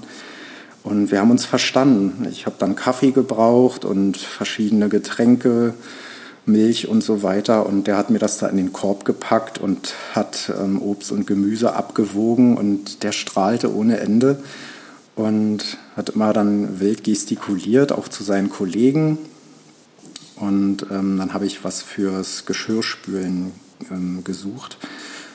Und 0.83 1.11
wir 1.11 1.19
haben 1.19 1.31
uns 1.31 1.45
verstanden. 1.45 2.27
Ich 2.29 2.45
habe 2.45 2.57
dann 2.59 2.75
Kaffee 2.75 3.11
gebraucht 3.11 3.85
und 3.85 4.17
verschiedene 4.17 4.87
Getränke, 4.87 5.73
Milch 6.45 6.87
und 6.87 7.03
so 7.03 7.23
weiter. 7.23 7.65
Und 7.65 7.87
der 7.87 7.97
hat 7.97 8.09
mir 8.09 8.19
das 8.19 8.37
da 8.37 8.47
in 8.47 8.57
den 8.57 8.73
Korb 8.73 9.05
gepackt 9.05 9.57
und 9.57 9.93
hat 10.13 10.51
ähm, 10.57 10.81
Obst 10.81 11.11
und 11.11 11.27
Gemüse 11.27 11.73
abgewogen 11.73 12.57
und 12.57 13.03
der 13.03 13.11
strahlte 13.11 13.73
ohne 13.73 13.99
Ende 13.99 14.39
und 15.15 15.77
hat 15.95 16.09
immer 16.09 16.33
dann 16.33 16.79
wild 16.79 17.03
gestikuliert, 17.03 17.91
auch 17.91 18.07
zu 18.07 18.23
seinen 18.23 18.49
Kollegen. 18.49 19.17
Und 20.35 20.87
ähm, 20.91 21.17
dann 21.17 21.33
habe 21.33 21.45
ich 21.45 21.63
was 21.63 21.81
fürs 21.81 22.45
Geschirrspülen 22.45 23.51
ähm, 23.91 24.23
gesucht. 24.23 24.77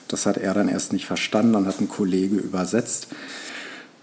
Das 0.09 0.27
hat 0.27 0.37
er 0.38 0.55
dann 0.55 0.69
erst 0.69 0.93
nicht 0.93 1.07
verstanden, 1.07 1.53
dann 1.53 1.67
hat 1.67 1.81
ein 1.81 1.88
Kollege 1.88 2.37
übersetzt. 2.37 3.09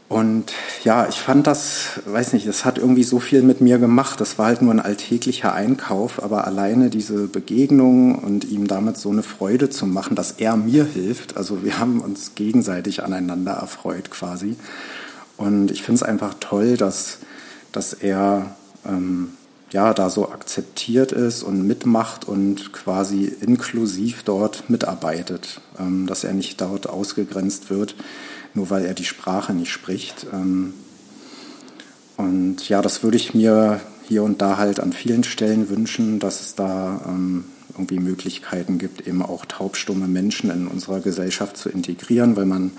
Und 0.07 0.53
ja, 0.83 1.07
ich 1.07 1.15
fand 1.15 1.47
das, 1.47 1.99
weiß 2.05 2.33
nicht, 2.33 2.47
das 2.47 2.63
hat 2.63 2.77
irgendwie 2.77 3.03
so 3.03 3.19
viel 3.19 3.41
mit 3.41 3.59
mir 3.59 3.79
gemacht. 3.79 4.21
Das 4.21 4.37
war 4.37 4.47
halt 4.47 4.61
nur 4.61 4.71
ein 4.71 4.79
alltäglicher 4.79 5.53
Einkauf, 5.53 6.21
aber 6.21 6.45
alleine 6.45 6.91
diese 6.91 7.27
Begegnung 7.27 8.19
und 8.19 8.45
ihm 8.45 8.67
damit 8.67 8.97
so 8.97 9.09
eine 9.09 9.23
Freude 9.23 9.71
zu 9.71 9.87
machen, 9.87 10.15
dass 10.15 10.33
er 10.33 10.57
mir 10.57 10.85
hilft. 10.85 11.37
Also 11.37 11.63
wir 11.63 11.79
haben 11.79 12.01
uns 12.01 12.35
gegenseitig 12.35 13.03
aneinander 13.03 13.53
erfreut 13.53 14.11
quasi. 14.11 14.57
Und 15.37 15.71
ich 15.71 15.81
finde 15.81 15.97
es 15.97 16.03
einfach 16.03 16.35
toll, 16.39 16.77
dass, 16.77 17.17
dass 17.71 17.93
er 17.93 18.55
ähm, 18.87 19.29
ja, 19.71 19.93
da 19.93 20.11
so 20.11 20.29
akzeptiert 20.29 21.11
ist 21.11 21.41
und 21.41 21.65
mitmacht 21.65 22.27
und 22.27 22.71
quasi 22.73 23.25
inklusiv 23.41 24.21
dort 24.23 24.69
mitarbeitet, 24.69 25.59
ähm, 25.79 26.05
dass 26.05 26.23
er 26.23 26.33
nicht 26.33 26.61
dort 26.61 26.87
ausgegrenzt 26.87 27.71
wird, 27.71 27.95
nur 28.55 28.69
weil 28.69 28.85
er 28.85 28.93
die 28.93 29.05
Sprache 29.05 29.53
nicht 29.53 29.71
spricht. 29.71 30.25
Ähm, 30.33 30.73
und 32.17 32.67
ja, 32.69 32.81
das 32.81 33.03
würde 33.03 33.17
ich 33.17 33.33
mir 33.33 33.81
hier 34.07 34.23
und 34.23 34.41
da 34.41 34.57
halt 34.57 34.79
an 34.79 34.93
vielen 34.93 35.23
Stellen 35.23 35.69
wünschen, 35.69 36.19
dass 36.19 36.41
es 36.41 36.55
da 36.55 37.01
ähm, 37.07 37.45
irgendwie 37.73 37.99
Möglichkeiten 37.99 38.77
gibt, 38.77 39.05
eben 39.05 39.21
auch 39.21 39.45
taubstumme 39.45 40.07
Menschen 40.07 40.49
in 40.49 40.67
unserer 40.67 41.01
Gesellschaft 41.01 41.57
zu 41.57 41.69
integrieren, 41.69 42.35
weil 42.35 42.45
man 42.45 42.71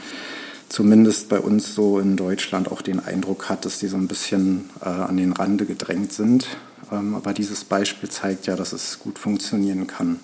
zumindest 0.69 1.29
bei 1.29 1.39
uns 1.39 1.75
so 1.75 1.99
in 1.99 2.17
Deutschland 2.17 2.73
auch 2.73 2.83
den 2.83 3.01
Eindruck 3.01 3.49
hat, 3.49 3.65
dass 3.65 3.79
die 3.79 3.89
so 3.89 3.97
ein 3.97 4.09
bisschen 4.09 4.71
äh, 4.81 4.89
an 4.89 5.17
den 5.17 5.33
Rande 5.33 5.67
gedrängt 5.67 6.13
sind. 6.13 6.47
Ähm, 6.91 7.15
aber 7.15 7.35
dieses 7.35 7.65
Beispiel 7.65 8.09
zeigt 8.09 8.47
ja, 8.47 8.57
dass 8.57 8.73
es 8.73 8.99
gut 9.01 9.19
funktionieren 9.19 9.87
kann. 9.87 10.21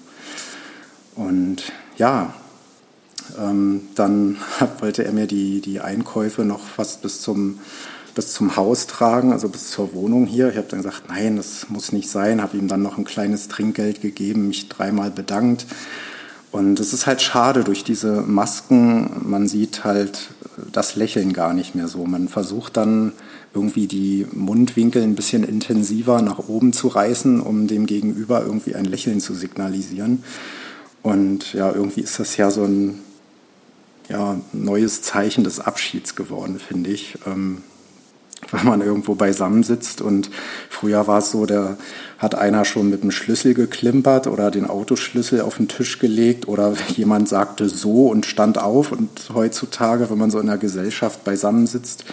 Und 1.15 1.65
ja, 1.99 2.35
ähm, 3.39 3.83
dann 3.95 4.37
wollte 4.81 5.05
er 5.05 5.13
mir 5.13 5.27
die, 5.27 5.61
die 5.61 5.81
Einkäufe 5.81 6.45
noch 6.45 6.61
fast 6.61 7.03
bis 7.03 7.21
zum, 7.21 7.59
bis 8.15 8.33
zum 8.33 8.57
Haus 8.57 8.87
tragen, 8.87 9.33
also 9.33 9.49
bis 9.49 9.71
zur 9.71 9.95
Wohnung 9.95 10.27
hier. 10.27 10.51
Ich 10.51 10.57
habe 10.57 10.69
dann 10.69 10.83
gesagt, 10.83 11.05
nein, 11.09 11.37
das 11.37 11.69
muss 11.69 11.93
nicht 11.93 12.11
sein, 12.11 12.43
habe 12.43 12.57
ihm 12.57 12.69
dann 12.69 12.83
noch 12.83 12.99
ein 12.99 13.05
kleines 13.05 13.49
Trinkgeld 13.49 14.01
gegeben, 14.01 14.49
mich 14.49 14.69
dreimal 14.69 15.11
bedankt. 15.11 15.67
Und 16.53 16.81
es 16.81 16.93
ist 16.93 17.07
halt 17.07 17.23
schade 17.23 17.65
durch 17.65 17.83
diese 17.83 18.21
Masken, 18.21 19.23
man 19.25 19.49
sieht 19.49 19.85
halt 19.85 20.29
das 20.71 20.97
Lächeln 20.97 21.33
gar 21.33 21.55
nicht 21.55 21.75
mehr 21.75 21.89
so. 21.89 22.05
Man 22.05 22.29
versucht 22.29 22.77
dann 22.77 23.13
irgendwie 23.55 23.87
die 23.87 24.27
Mundwinkel 24.33 25.03
ein 25.03 25.15
bisschen 25.15 25.45
intensiver 25.45 26.21
nach 26.21 26.39
oben 26.49 26.75
zu 26.75 26.89
reißen, 26.89 27.41
um 27.41 27.69
dem 27.69 27.87
Gegenüber 27.87 28.43
irgendwie 28.43 28.75
ein 28.75 28.85
Lächeln 28.85 29.21
zu 29.21 29.33
signalisieren. 29.33 30.25
Und 31.03 31.55
ja, 31.55 31.73
irgendwie 31.73 32.03
ist 32.03 32.19
das 32.19 32.37
ja 32.37 32.51
so 32.51 32.65
ein 32.65 32.99
ja, 34.09 34.41
neues 34.53 35.03
Zeichen 35.03 35.45
des 35.45 35.61
Abschieds 35.61 36.15
geworden, 36.17 36.59
finde 36.59 36.91
ich. 36.91 37.19
Ähm, 37.27 37.63
wenn 38.51 38.67
man 38.67 38.81
irgendwo 38.81 39.15
beisammen 39.15 39.63
sitzt 39.63 40.01
und 40.01 40.31
früher 40.69 41.07
war 41.07 41.19
es 41.19 41.31
so, 41.31 41.47
da 41.47 41.77
hat 42.19 42.35
einer 42.35 42.65
schon 42.65 42.91
mit 42.91 43.03
dem 43.03 43.11
Schlüssel 43.11 43.55
geklimpert 43.55 44.27
oder 44.27 44.51
den 44.51 44.67
Autoschlüssel 44.67 45.41
auf 45.41 45.57
den 45.57 45.69
Tisch 45.69 45.99
gelegt 45.99 46.49
oder 46.49 46.75
jemand 46.89 47.29
sagte 47.29 47.69
so 47.69 48.09
und 48.09 48.27
stand 48.27 48.59
auf 48.59 48.93
und 48.93 49.31
heutzutage, 49.33 50.11
wenn 50.11 50.19
man 50.19 50.31
so 50.31 50.41
in 50.41 50.49
der 50.49 50.59
Gesellschaft 50.59 51.25
beisammen 51.25 51.67
sitzt, 51.67 52.05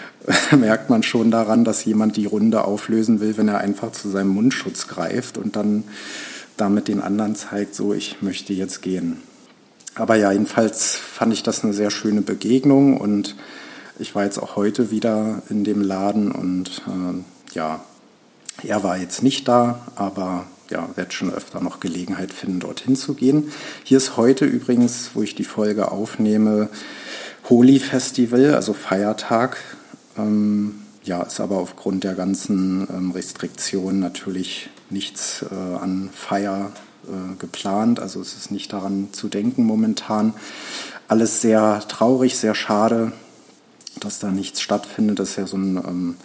merkt 0.56 0.90
man 0.90 1.02
schon 1.02 1.30
daran, 1.30 1.64
dass 1.64 1.84
jemand 1.84 2.16
die 2.16 2.26
Runde 2.26 2.64
auflösen 2.64 3.20
will, 3.20 3.36
wenn 3.38 3.48
er 3.48 3.58
einfach 3.58 3.92
zu 3.92 4.10
seinem 4.10 4.28
Mundschutz 4.28 4.88
greift 4.88 5.38
und 5.38 5.56
dann 5.56 5.84
damit 6.56 6.88
den 6.88 7.00
anderen 7.00 7.34
zeigt, 7.34 7.74
so 7.74 7.94
ich 7.94 8.20
möchte 8.20 8.52
jetzt 8.52 8.82
gehen. 8.82 9.22
Aber 9.98 10.14
ja, 10.14 10.30
jedenfalls 10.30 10.94
fand 10.94 11.32
ich 11.32 11.42
das 11.42 11.64
eine 11.64 11.72
sehr 11.72 11.90
schöne 11.90 12.22
Begegnung 12.22 12.96
und 12.96 13.34
ich 13.98 14.14
war 14.14 14.24
jetzt 14.24 14.38
auch 14.38 14.54
heute 14.54 14.92
wieder 14.92 15.42
in 15.50 15.64
dem 15.64 15.82
Laden 15.82 16.30
und 16.30 16.82
äh, 16.86 17.54
ja, 17.54 17.80
er 18.62 18.82
war 18.84 18.96
jetzt 18.96 19.22
nicht 19.22 19.48
da, 19.48 19.86
aber 19.96 20.46
ja, 20.70 20.88
werde 20.94 21.12
schon 21.12 21.32
öfter 21.32 21.60
noch 21.60 21.80
Gelegenheit 21.80 22.32
finden, 22.32 22.60
dorthin 22.60 22.94
zu 22.94 23.14
gehen. 23.14 23.50
Hier 23.82 23.98
ist 23.98 24.16
heute 24.16 24.44
übrigens, 24.44 25.10
wo 25.14 25.22
ich 25.22 25.34
die 25.34 25.44
Folge 25.44 25.90
aufnehme, 25.90 26.68
Holy 27.48 27.80
Festival, 27.80 28.54
also 28.54 28.74
Feiertag. 28.74 29.56
Ähm, 30.16 30.82
ja, 31.04 31.22
ist 31.22 31.40
aber 31.40 31.56
aufgrund 31.56 32.04
der 32.04 32.14
ganzen 32.14 32.86
ähm, 32.90 33.10
Restriktionen 33.12 33.98
natürlich 33.98 34.68
nichts 34.90 35.44
äh, 35.50 35.54
an 35.54 36.10
Feier 36.12 36.72
äh, 37.08 37.36
geplant. 37.38 38.00
Also 38.00 38.20
es 38.20 38.34
ist 38.34 38.50
nicht 38.50 38.72
daran 38.72 39.08
zu 39.12 39.28
denken 39.28 39.64
momentan. 39.64 40.34
Alles 41.08 41.40
sehr 41.40 41.82
traurig, 41.88 42.36
sehr 42.36 42.54
schade 42.54 43.12
dass 44.04 44.18
da 44.18 44.30
nichts 44.30 44.60
stattfindet. 44.60 45.18
Das 45.18 45.30
ist 45.30 45.36
ja 45.36 45.46
so 45.46 45.56
ein 45.56 45.76
ähm, 45.76 46.16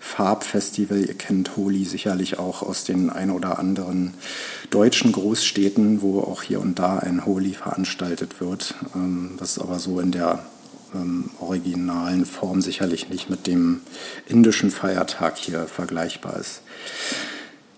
Farbfestival. 0.00 1.04
Ihr 1.04 1.14
kennt 1.14 1.56
Holi 1.56 1.84
sicherlich 1.84 2.38
auch 2.38 2.62
aus 2.62 2.84
den 2.84 3.10
ein 3.10 3.30
oder 3.30 3.58
anderen 3.58 4.14
deutschen 4.70 5.12
Großstädten, 5.12 6.02
wo 6.02 6.20
auch 6.20 6.42
hier 6.42 6.60
und 6.60 6.78
da 6.78 6.98
ein 6.98 7.26
Holi 7.26 7.54
veranstaltet 7.54 8.40
wird. 8.40 8.74
Ähm, 8.94 9.32
das 9.38 9.52
ist 9.52 9.58
aber 9.58 9.78
so 9.78 10.00
in 10.00 10.12
der 10.12 10.44
ähm, 10.94 11.30
originalen 11.40 12.26
Form 12.26 12.60
sicherlich 12.60 13.08
nicht 13.08 13.30
mit 13.30 13.46
dem 13.46 13.80
indischen 14.26 14.70
Feiertag 14.70 15.38
hier 15.38 15.66
vergleichbar 15.66 16.38
ist. 16.38 16.62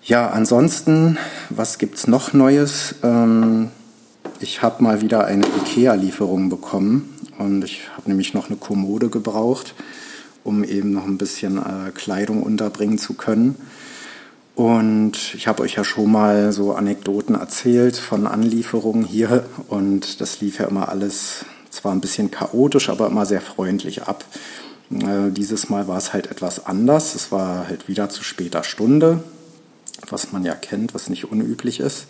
Ja, 0.07 0.29
ansonsten, 0.29 1.19
was 1.51 1.79
gibt 1.79 1.97
es 1.97 2.07
noch 2.07 2.33
Neues? 2.33 2.95
Ähm, 3.03 3.71
ich 4.39 4.63
habe 4.63 4.81
mal 4.85 5.01
wieder 5.01 5.25
eine 5.25 5.45
IKEA-Lieferung 5.45 6.49
bekommen 6.49 7.13
und 7.39 7.65
ich 7.65 7.89
habe 7.97 8.09
nämlich 8.09 8.33
noch 8.33 8.47
eine 8.47 8.57
Kommode 8.57 9.09
gebraucht, 9.09 9.75
um 10.45 10.63
eben 10.63 10.93
noch 10.93 11.07
ein 11.07 11.19
bisschen 11.19 11.59
äh, 11.59 11.91
Kleidung 11.93 12.45
unterbringen 12.45 12.99
zu 12.99 13.15
können. 13.15 13.57
Und 14.55 15.35
ich 15.35 15.49
habe 15.49 15.65
euch 15.65 15.75
ja 15.75 15.83
schon 15.83 16.13
mal 16.13 16.53
so 16.53 16.75
Anekdoten 16.75 17.35
erzählt 17.35 17.97
von 17.97 18.29
Anlieferungen 18.29 19.05
hier. 19.05 19.45
Und 19.67 20.21
das 20.21 20.41
lief 20.41 20.61
ja 20.61 20.67
immer 20.67 20.89
alles 20.89 21.45
zwar 21.71 21.91
ein 21.91 22.01
bisschen 22.01 22.31
chaotisch, 22.31 22.91
aber 22.91 23.09
immer 23.09 23.27
sehr 23.27 23.41
freundlich 23.41 24.05
ab. 24.05 24.25
Äh, 24.93 25.33
dieses 25.33 25.69
Mal 25.69 25.89
war 25.89 25.99
es 25.99 26.13
halt 26.13 26.31
etwas 26.31 26.65
anders. 26.65 27.17
Es 27.17 27.33
war 27.33 27.67
halt 27.67 27.89
wieder 27.89 28.09
zu 28.09 28.23
später 28.23 28.63
Stunde, 28.63 29.25
was 30.09 30.33
man 30.33 30.45
ja 30.45 30.55
kennt, 30.55 30.95
was 30.95 31.09
nicht 31.09 31.31
unüblich 31.31 31.81
ist. 31.81 32.07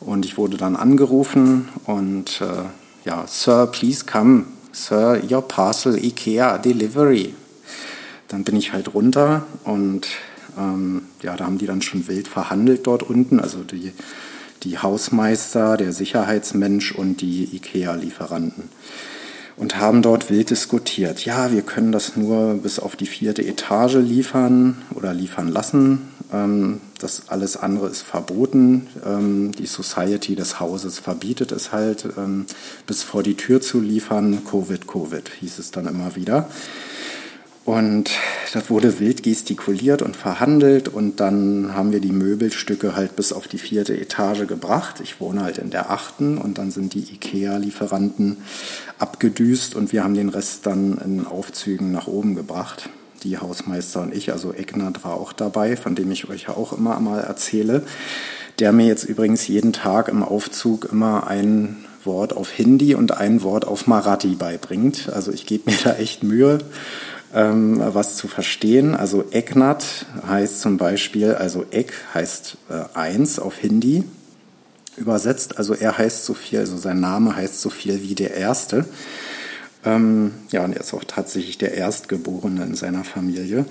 Und 0.00 0.24
ich 0.24 0.38
wurde 0.38 0.56
dann 0.56 0.76
angerufen 0.76 1.68
und 1.84 2.40
äh, 2.40 2.64
ja, 3.04 3.24
Sir, 3.26 3.66
please 3.66 4.04
come. 4.04 4.44
Sir, 4.72 5.20
your 5.28 5.42
parcel 5.42 6.02
IKEA 6.02 6.58
Delivery. 6.58 7.34
Dann 8.28 8.44
bin 8.44 8.56
ich 8.56 8.72
halt 8.72 8.94
runter 8.94 9.44
und 9.64 10.06
ähm, 10.56 11.02
ja, 11.22 11.36
da 11.36 11.46
haben 11.46 11.58
die 11.58 11.66
dann 11.66 11.82
schon 11.82 12.06
wild 12.08 12.28
verhandelt 12.28 12.86
dort 12.86 13.02
unten. 13.02 13.40
Also 13.40 13.62
die, 13.62 13.92
die 14.62 14.78
Hausmeister, 14.78 15.76
der 15.76 15.92
Sicherheitsmensch 15.92 16.92
und 16.92 17.20
die 17.20 17.56
IKEA-Lieferanten. 17.56 18.68
Und 19.56 19.78
haben 19.78 20.00
dort 20.00 20.30
wild 20.30 20.50
diskutiert. 20.50 21.24
Ja, 21.26 21.52
wir 21.52 21.62
können 21.62 21.92
das 21.92 22.16
nur 22.16 22.54
bis 22.54 22.78
auf 22.78 22.96
die 22.96 23.06
vierte 23.06 23.42
Etage 23.42 23.96
liefern 23.96 24.80
oder 24.94 25.12
liefern 25.12 25.48
lassen. 25.48 26.08
Ähm, 26.32 26.80
das 26.98 27.28
alles 27.28 27.56
andere 27.56 27.88
ist 27.88 28.02
verboten. 28.02 28.86
Ähm, 29.04 29.52
die 29.52 29.66
Society 29.66 30.34
des 30.34 30.60
Hauses 30.60 30.98
verbietet 30.98 31.52
es 31.52 31.72
halt, 31.72 32.06
ähm, 32.16 32.46
bis 32.86 33.02
vor 33.02 33.22
die 33.22 33.36
Tür 33.36 33.60
zu 33.60 33.80
liefern. 33.80 34.42
Covid, 34.44 34.86
Covid, 34.86 35.28
hieß 35.40 35.58
es 35.58 35.70
dann 35.70 35.86
immer 35.86 36.16
wieder. 36.16 36.48
Und 37.64 38.10
das 38.52 38.70
wurde 38.70 38.98
wild 38.98 39.22
gestikuliert 39.22 40.02
und 40.02 40.16
verhandelt 40.16 40.88
und 40.88 41.20
dann 41.20 41.74
haben 41.74 41.92
wir 41.92 42.00
die 42.00 42.10
Möbelstücke 42.10 42.96
halt 42.96 43.16
bis 43.16 43.32
auf 43.32 43.46
die 43.46 43.58
vierte 43.58 43.96
Etage 43.96 44.46
gebracht. 44.48 45.00
Ich 45.00 45.20
wohne 45.20 45.42
halt 45.42 45.58
in 45.58 45.70
der 45.70 45.90
achten 45.90 46.38
und 46.38 46.58
dann 46.58 46.70
sind 46.70 46.94
die 46.94 47.12
IKEA-Lieferanten 47.14 48.38
abgedüst 48.98 49.74
und 49.76 49.92
wir 49.92 50.02
haben 50.02 50.14
den 50.14 50.30
Rest 50.30 50.66
dann 50.66 50.98
in 50.98 51.26
Aufzügen 51.26 51.92
nach 51.92 52.08
oben 52.08 52.34
gebracht. 52.34 52.88
Die 53.22 53.38
Hausmeister 53.38 54.00
und 54.00 54.14
ich, 54.14 54.32
also 54.32 54.52
Egnat 54.52 55.04
war 55.04 55.14
auch 55.14 55.32
dabei, 55.32 55.76
von 55.76 55.94
dem 55.94 56.10
ich 56.10 56.28
euch 56.28 56.44
ja 56.44 56.56
auch 56.56 56.72
immer 56.72 56.98
mal 57.00 57.20
erzähle, 57.20 57.82
der 58.58 58.72
mir 58.72 58.86
jetzt 58.86 59.04
übrigens 59.04 59.46
jeden 59.46 59.72
Tag 59.72 60.08
im 60.08 60.22
Aufzug 60.22 60.88
immer 60.90 61.26
ein 61.26 61.84
Wort 62.04 62.32
auf 62.34 62.50
Hindi 62.50 62.94
und 62.94 63.12
ein 63.12 63.42
Wort 63.42 63.66
auf 63.66 63.86
Marathi 63.86 64.34
beibringt. 64.36 65.10
Also 65.12 65.32
ich 65.32 65.46
gebe 65.46 65.70
mir 65.70 65.76
da 65.82 65.94
echt 65.96 66.22
Mühe 66.22 66.58
ähm, 67.34 67.80
was 67.80 68.16
zu 68.16 68.28
verstehen. 68.28 68.94
Also 68.94 69.24
Eknat 69.30 70.06
heißt 70.26 70.60
zum 70.60 70.76
Beispiel, 70.78 71.34
also 71.34 71.64
Ek 71.70 71.92
heißt 72.14 72.56
äh, 72.68 72.98
eins 72.98 73.38
auf 73.38 73.58
Hindi 73.58 74.04
übersetzt. 74.96 75.58
Also 75.58 75.74
er 75.74 75.98
heißt 75.98 76.24
so 76.24 76.34
viel, 76.34 76.58
also 76.58 76.76
sein 76.76 77.00
Name 77.00 77.36
heißt 77.36 77.60
so 77.60 77.70
viel 77.70 78.02
wie 78.02 78.14
der 78.14 78.34
Erste. 78.34 78.84
Ähm, 79.84 80.32
ja, 80.50 80.64
und 80.64 80.72
er 80.72 80.80
ist 80.80 80.92
auch 80.94 81.04
tatsächlich 81.04 81.58
der 81.58 81.74
Erstgeborene 81.74 82.64
in 82.64 82.74
seiner 82.74 83.04
Familie. 83.04 83.64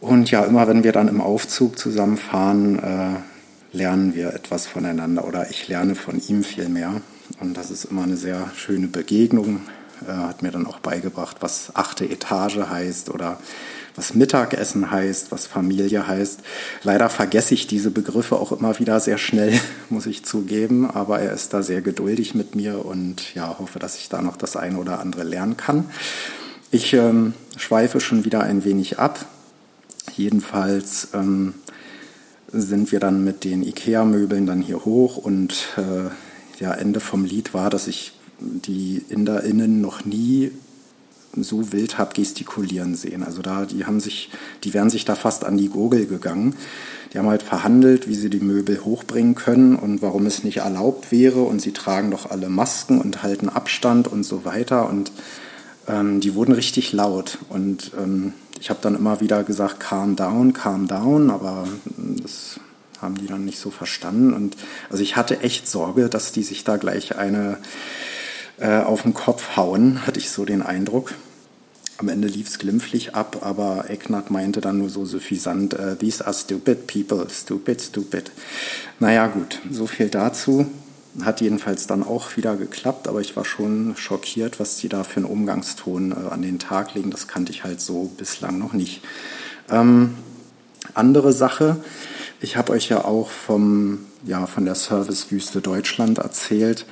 Und 0.00 0.30
ja, 0.30 0.44
immer 0.44 0.66
wenn 0.68 0.84
wir 0.84 0.92
dann 0.92 1.08
im 1.08 1.20
Aufzug 1.20 1.78
zusammenfahren, 1.78 2.78
äh, 2.78 3.76
lernen 3.76 4.14
wir 4.14 4.32
etwas 4.34 4.66
voneinander 4.66 5.26
oder 5.26 5.50
ich 5.50 5.68
lerne 5.68 5.94
von 5.94 6.20
ihm 6.28 6.44
viel 6.44 6.68
mehr. 6.68 7.00
Und 7.40 7.56
das 7.56 7.70
ist 7.70 7.84
immer 7.84 8.04
eine 8.04 8.16
sehr 8.16 8.50
schöne 8.54 8.88
Begegnung 8.88 9.60
äh, 10.06 10.12
hat 10.12 10.42
mir 10.42 10.50
dann 10.50 10.66
auch 10.66 10.78
beigebracht, 10.78 11.38
was 11.40 11.74
achte 11.74 12.08
Etage 12.08 12.58
heißt 12.58 13.10
oder 13.10 13.38
was 13.96 14.14
Mittagessen 14.14 14.90
heißt, 14.90 15.32
was 15.32 15.46
Familie 15.46 16.06
heißt. 16.06 16.40
Leider 16.82 17.10
vergesse 17.10 17.54
ich 17.54 17.66
diese 17.66 17.90
Begriffe 17.90 18.36
auch 18.36 18.52
immer 18.52 18.78
wieder 18.78 19.00
sehr 19.00 19.18
schnell, 19.18 19.58
muss 19.90 20.06
ich 20.06 20.24
zugeben, 20.24 20.90
aber 20.90 21.20
er 21.20 21.32
ist 21.32 21.52
da 21.54 21.62
sehr 21.62 21.82
geduldig 21.82 22.34
mit 22.34 22.54
mir 22.54 22.84
und 22.84 23.34
ja, 23.34 23.58
hoffe, 23.58 23.78
dass 23.78 23.96
ich 23.96 24.08
da 24.08 24.22
noch 24.22 24.36
das 24.36 24.56
eine 24.56 24.78
oder 24.78 25.00
andere 25.00 25.24
lernen 25.24 25.56
kann. 25.56 25.84
Ich 26.70 26.92
ähm, 26.92 27.34
schweife 27.56 28.00
schon 28.00 28.24
wieder 28.24 28.42
ein 28.42 28.64
wenig 28.64 28.98
ab. 28.98 29.26
Jedenfalls 30.16 31.08
ähm, 31.14 31.54
sind 32.52 32.92
wir 32.92 33.00
dann 33.00 33.24
mit 33.24 33.44
den 33.44 33.62
IKEA-Möbeln 33.62 34.46
dann 34.46 34.60
hier 34.60 34.84
hoch 34.84 35.16
und 35.16 35.68
äh, 35.76 36.62
ja, 36.62 36.72
Ende 36.74 37.00
vom 37.00 37.24
Lied 37.24 37.54
war, 37.54 37.70
dass 37.70 37.88
ich 37.88 38.12
die 38.38 39.04
InderInnen 39.08 39.80
noch 39.80 40.04
nie 40.04 40.52
so 41.36 41.72
wild 41.72 41.98
habe 41.98 42.14
gestikulieren 42.14 42.94
sehen. 42.94 43.22
Also 43.22 43.42
da, 43.42 43.64
die 43.66 43.84
haben 43.84 44.00
sich, 44.00 44.30
die 44.64 44.74
wären 44.74 44.90
sich 44.90 45.04
da 45.04 45.14
fast 45.14 45.44
an 45.44 45.56
die 45.56 45.68
Gurgel 45.68 46.06
gegangen. 46.06 46.56
Die 47.12 47.18
haben 47.18 47.28
halt 47.28 47.42
verhandelt, 47.42 48.08
wie 48.08 48.14
sie 48.14 48.30
die 48.30 48.40
Möbel 48.40 48.84
hochbringen 48.84 49.34
können 49.34 49.76
und 49.76 50.02
warum 50.02 50.26
es 50.26 50.44
nicht 50.44 50.58
erlaubt 50.58 51.12
wäre. 51.12 51.42
Und 51.42 51.60
sie 51.60 51.72
tragen 51.72 52.10
doch 52.10 52.30
alle 52.30 52.48
Masken 52.48 53.00
und 53.00 53.22
halten 53.22 53.48
Abstand 53.48 54.08
und 54.08 54.24
so 54.24 54.44
weiter. 54.44 54.88
Und 54.88 55.12
ähm, 55.88 56.20
die 56.20 56.34
wurden 56.34 56.52
richtig 56.52 56.92
laut. 56.92 57.38
Und 57.48 57.92
ähm, 57.98 58.32
ich 58.60 58.70
habe 58.70 58.80
dann 58.82 58.94
immer 58.94 59.20
wieder 59.20 59.42
gesagt, 59.44 59.80
calm 59.80 60.16
down, 60.16 60.52
calm 60.52 60.86
down, 60.86 61.30
aber 61.30 61.66
das 61.96 62.60
haben 63.00 63.16
die 63.16 63.26
dann 63.26 63.44
nicht 63.44 63.58
so 63.58 63.70
verstanden. 63.70 64.32
Und 64.32 64.56
also 64.90 65.02
ich 65.02 65.16
hatte 65.16 65.40
echt 65.40 65.68
Sorge, 65.68 66.08
dass 66.08 66.32
die 66.32 66.42
sich 66.42 66.64
da 66.64 66.76
gleich 66.76 67.16
eine 67.16 67.58
äh, 68.60 68.80
auf 68.80 69.02
den 69.02 69.14
Kopf 69.14 69.56
hauen, 69.56 70.06
hatte 70.06 70.18
ich 70.18 70.30
so 70.30 70.44
den 70.44 70.62
Eindruck. 70.62 71.14
Am 71.98 72.08
Ende 72.08 72.28
lief 72.28 72.48
es 72.48 72.58
glimpflich 72.58 73.14
ab, 73.14 73.38
aber 73.42 73.90
Ecknat 73.90 74.30
meinte 74.30 74.60
dann 74.60 74.78
nur 74.78 74.88
so 74.88 75.04
suffisant, 75.04 75.74
uh, 75.74 75.94
these 75.94 76.24
are 76.24 76.32
stupid 76.32 76.86
people, 76.86 77.26
stupid, 77.28 77.80
stupid. 77.80 78.30
Naja 79.00 79.26
gut, 79.26 79.60
so 79.70 79.86
viel 79.86 80.08
dazu. 80.08 80.66
Hat 81.22 81.40
jedenfalls 81.40 81.86
dann 81.86 82.02
auch 82.02 82.36
wieder 82.36 82.56
geklappt, 82.56 83.08
aber 83.08 83.20
ich 83.20 83.36
war 83.36 83.44
schon 83.44 83.94
schockiert, 83.96 84.60
was 84.60 84.76
die 84.76 84.88
da 84.88 85.04
für 85.04 85.16
einen 85.16 85.26
Umgangston 85.26 86.12
äh, 86.12 86.30
an 86.30 86.40
den 86.40 86.58
Tag 86.58 86.94
legen. 86.94 87.10
Das 87.10 87.28
kannte 87.28 87.52
ich 87.52 87.64
halt 87.64 87.80
so 87.80 88.10
bislang 88.16 88.58
noch 88.58 88.72
nicht. 88.72 89.02
Ähm, 89.68 90.14
andere 90.94 91.32
Sache, 91.32 91.76
ich 92.40 92.56
habe 92.56 92.72
euch 92.72 92.88
ja 92.88 93.04
auch 93.04 93.30
vom, 93.30 94.06
ja, 94.24 94.46
von 94.46 94.64
der 94.64 94.74
Servicewüste 94.74 95.60
Deutschland 95.60 96.18
erzählt. 96.18 96.86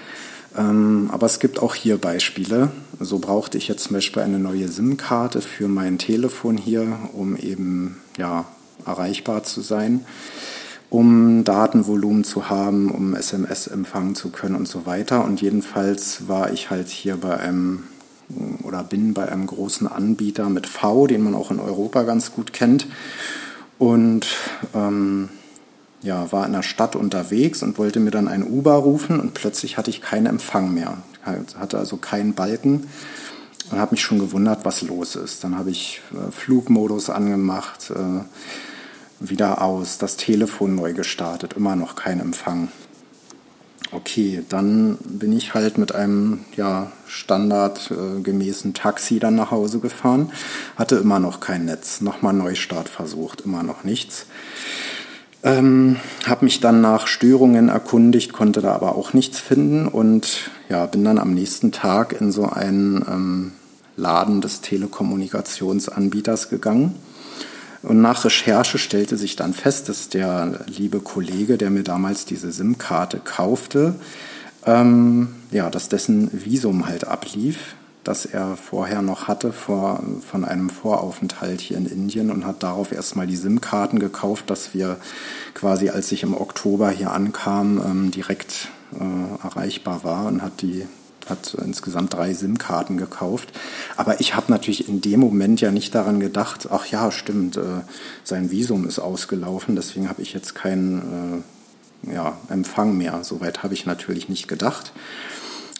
Ähm, 0.59 1.09
aber 1.12 1.27
es 1.27 1.38
gibt 1.38 1.62
auch 1.62 1.75
hier 1.75 1.99
Beispiele. 1.99 2.71
So 2.99 3.21
brauchte 3.21 3.57
ich 3.57 3.68
jetzt 3.68 3.85
zum 3.85 3.94
Beispiel 3.94 4.23
eine 4.23 4.40
neue 4.40 4.68
SIM-Karte 4.68 5.40
für 5.40 5.68
mein 5.68 5.99
Telefon 5.99 6.57
hier, 6.57 6.99
um 7.12 7.37
eben 7.37 7.97
ja, 8.18 8.44
erreichbar 8.85 9.44
zu 9.44 9.61
sein, 9.61 10.05
um 10.90 11.44
Datenvolumen 11.44 12.25
zu 12.25 12.51
haben, 12.51 12.90
um 12.90 13.14
SMS 13.14 13.68
empfangen 13.68 14.16
zu 14.16 14.31
können 14.31 14.57
und 14.57 14.66
so 14.66 14.85
weiter. 14.85 15.25
Und 15.25 15.40
jedenfalls 15.40 16.27
war 16.27 16.53
ich 16.53 16.71
halt 16.71 16.88
hier 16.88 17.16
bei 17.18 17.38
einem 17.38 17.85
oder 18.62 18.83
bin 18.83 19.14
bei 19.14 19.31
einem 19.31 19.47
großen 19.47 19.87
Anbieter 19.87 20.51
mit 20.51 20.66
V, 20.66 21.07
den 21.07 21.23
man 21.23 21.35
auch 21.35 21.51
in 21.51 21.61
Europa 21.61 22.03
ganz 22.03 22.33
gut 22.33 22.53
kennt. 22.53 22.87
Und 23.79 24.27
ähm, 24.75 25.29
ja, 26.02 26.30
war 26.32 26.46
in 26.46 26.52
der 26.52 26.62
Stadt 26.62 26.96
unterwegs 26.96 27.62
und 27.62 27.78
wollte 27.78 28.00
mir 28.00 28.11
dann 28.11 28.28
ein 28.28 28.44
Uber 28.44 28.74
rufen 28.74 29.18
und 29.20 29.34
plötzlich 29.34 29.76
hatte 29.76 29.90
ich 29.90 30.00
keinen 30.00 30.26
Empfang 30.26 30.72
mehr. 30.72 30.98
Hatte 31.24 31.78
also 31.78 31.96
keinen 31.96 32.34
Balken 32.34 32.88
und 33.70 33.78
habe 33.78 33.92
mich 33.92 34.02
schon 34.02 34.18
gewundert, 34.18 34.64
was 34.64 34.82
los 34.82 35.16
ist. 35.16 35.44
Dann 35.44 35.58
habe 35.58 35.70
ich 35.70 36.00
äh, 36.12 36.30
Flugmodus 36.30 37.11
angemacht, 37.11 37.90
äh, 37.90 38.22
wieder 39.20 39.62
aus, 39.62 39.98
das 39.98 40.16
Telefon 40.16 40.76
neu 40.76 40.94
gestartet, 40.94 41.54
immer 41.54 41.76
noch 41.76 41.96
kein 41.96 42.20
Empfang. 42.20 42.68
Okay, 43.90 44.44
dann 44.48 44.98
bin 45.04 45.32
ich 45.32 45.54
halt 45.54 45.78
mit 45.78 45.94
einem 45.94 46.44
ja, 46.56 46.92
standardgemäßen 47.06 48.74
Taxi 48.74 49.18
dann 49.18 49.34
nach 49.34 49.50
Hause 49.50 49.80
gefahren, 49.80 50.30
hatte 50.76 50.96
immer 50.96 51.20
noch 51.20 51.40
kein 51.40 51.64
Netz, 51.64 52.02
nochmal 52.02 52.34
Neustart 52.34 52.88
versucht, 52.88 53.40
immer 53.40 53.62
noch 53.62 53.84
nichts. 53.84 54.26
Ähm, 55.44 55.96
habe 56.27 56.44
mich 56.44 56.59
dann 56.61 56.81
nach 56.81 57.07
Störungen 57.07 57.68
erkundigt, 57.68 58.33
konnte 58.33 58.61
da 58.61 58.74
aber 58.74 58.96
auch 58.96 59.12
nichts 59.12 59.38
finden 59.38 59.87
und 59.87 60.51
ja, 60.68 60.87
bin 60.87 61.05
dann 61.05 61.18
am 61.18 61.33
nächsten 61.33 61.70
Tag 61.70 62.20
in 62.20 62.33
so 62.33 62.46
einen 62.48 63.05
ähm, 63.09 63.53
Laden 63.96 64.40
des 64.40 64.62
Telekommunikationsanbieters 64.62 66.48
gegangen. 66.48 66.94
Und 67.83 68.01
nach 68.01 68.24
Recherche 68.24 68.79
stellte 68.79 69.16
sich 69.16 69.37
dann 69.37 69.55
fest, 69.55 69.88
dass 69.88 70.09
der 70.09 70.64
liebe 70.66 70.98
Kollege, 70.98 71.57
der 71.57 71.70
mir 71.70 71.85
damals 71.85 72.24
diese 72.24 72.51
SIM-Karte 72.51 73.20
kaufte, 73.22 73.94
ähm, 74.66 75.29
ja, 75.53 75.70
dass 75.70 75.88
dessen 75.88 76.31
Visum 76.33 76.87
halt 76.87 77.07
ablief 77.07 77.77
das 78.09 78.25
er 78.25 78.57
vorher 78.57 79.03
noch 79.03 79.29
hatte 79.29 79.53
vor, 79.53 80.03
von 80.27 80.47
einem 80.47 80.71
Voraufenthalt 80.71 81.61
hier 81.61 81.77
in 81.77 81.85
Indien 81.85 82.31
und 82.31 82.47
hat 82.47 82.62
darauf 82.62 82.90
erstmal 82.90 83.27
die 83.27 83.37
SIM-Karten 83.37 83.99
gekauft, 83.99 84.49
dass 84.49 84.73
wir 84.73 84.97
quasi, 85.53 85.90
als 85.90 86.11
ich 86.11 86.23
im 86.23 86.35
Oktober 86.35 86.88
hier 86.88 87.12
ankam, 87.12 87.79
ähm, 87.85 88.11
direkt 88.11 88.71
äh, 88.99 89.47
erreichbar 89.47 90.05
war 90.05 90.25
und 90.25 90.40
hat 90.40 90.62
die 90.62 90.87
hat 91.29 91.53
insgesamt 91.62 92.14
drei 92.14 92.33
SIM-Karten 92.33 92.97
gekauft. 92.97 93.53
Aber 93.99 94.18
ich 94.18 94.35
habe 94.35 94.51
natürlich 94.51 94.88
in 94.88 95.03
dem 95.03 95.21
Moment 95.21 95.61
ja 95.61 95.71
nicht 95.71 95.94
daran 95.94 96.18
gedacht, 96.18 96.68
ach 96.73 96.87
ja, 96.87 97.12
stimmt, 97.12 97.59
äh, 97.59 97.83
sein 98.25 98.51
Visum 98.51 98.88
ist 98.88 99.01
ausgelaufen, 99.01 99.77
deswegen 99.77 100.09
habe 100.09 100.23
ich 100.23 100.33
jetzt 100.33 100.55
keinen 100.55 101.44
äh, 102.07 102.14
ja, 102.14 102.38
Empfang 102.49 102.97
mehr. 102.97 103.18
Soweit 103.23 103.62
habe 103.62 103.75
ich 103.75 103.85
natürlich 103.85 104.31
nicht 104.31 104.49
gedacht. 104.49 104.92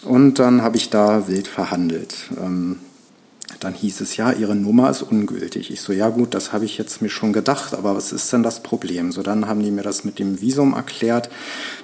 Und 0.03 0.39
dann 0.39 0.63
habe 0.63 0.77
ich 0.77 0.91
da 0.91 1.29
wild 1.29 1.49
verhandelt. 1.49 2.15
Ähm, 2.41 2.77
dann 3.61 3.75
hieß 3.75 4.03
es, 4.03 4.17
ja, 4.17 4.31
Ihre 4.33 4.55
Nummer 4.55 4.89
ist 4.89 5.03
ungültig. 5.03 5.73
Ich 5.73 5.81
so, 5.81 5.93
ja 5.93 6.11
gut, 6.11 6.33
das 6.35 6.53
habe 6.53 6.65
ich 6.65 6.79
jetzt 6.79 7.03
mir 7.03 7.09
schon 7.09 7.33
gedacht, 7.33 7.75
aber 7.75 7.97
was 7.97 8.13
ist 8.13 8.33
denn 8.33 8.45
das 8.45 8.63
Problem? 8.63 9.11
So, 9.11 9.23
dann 9.23 9.49
haben 9.49 9.63
die 9.63 9.73
mir 9.73 9.83
das 9.83 10.05
mit 10.05 10.21
dem 10.21 10.41
Visum 10.41 10.75
erklärt. 10.75 11.29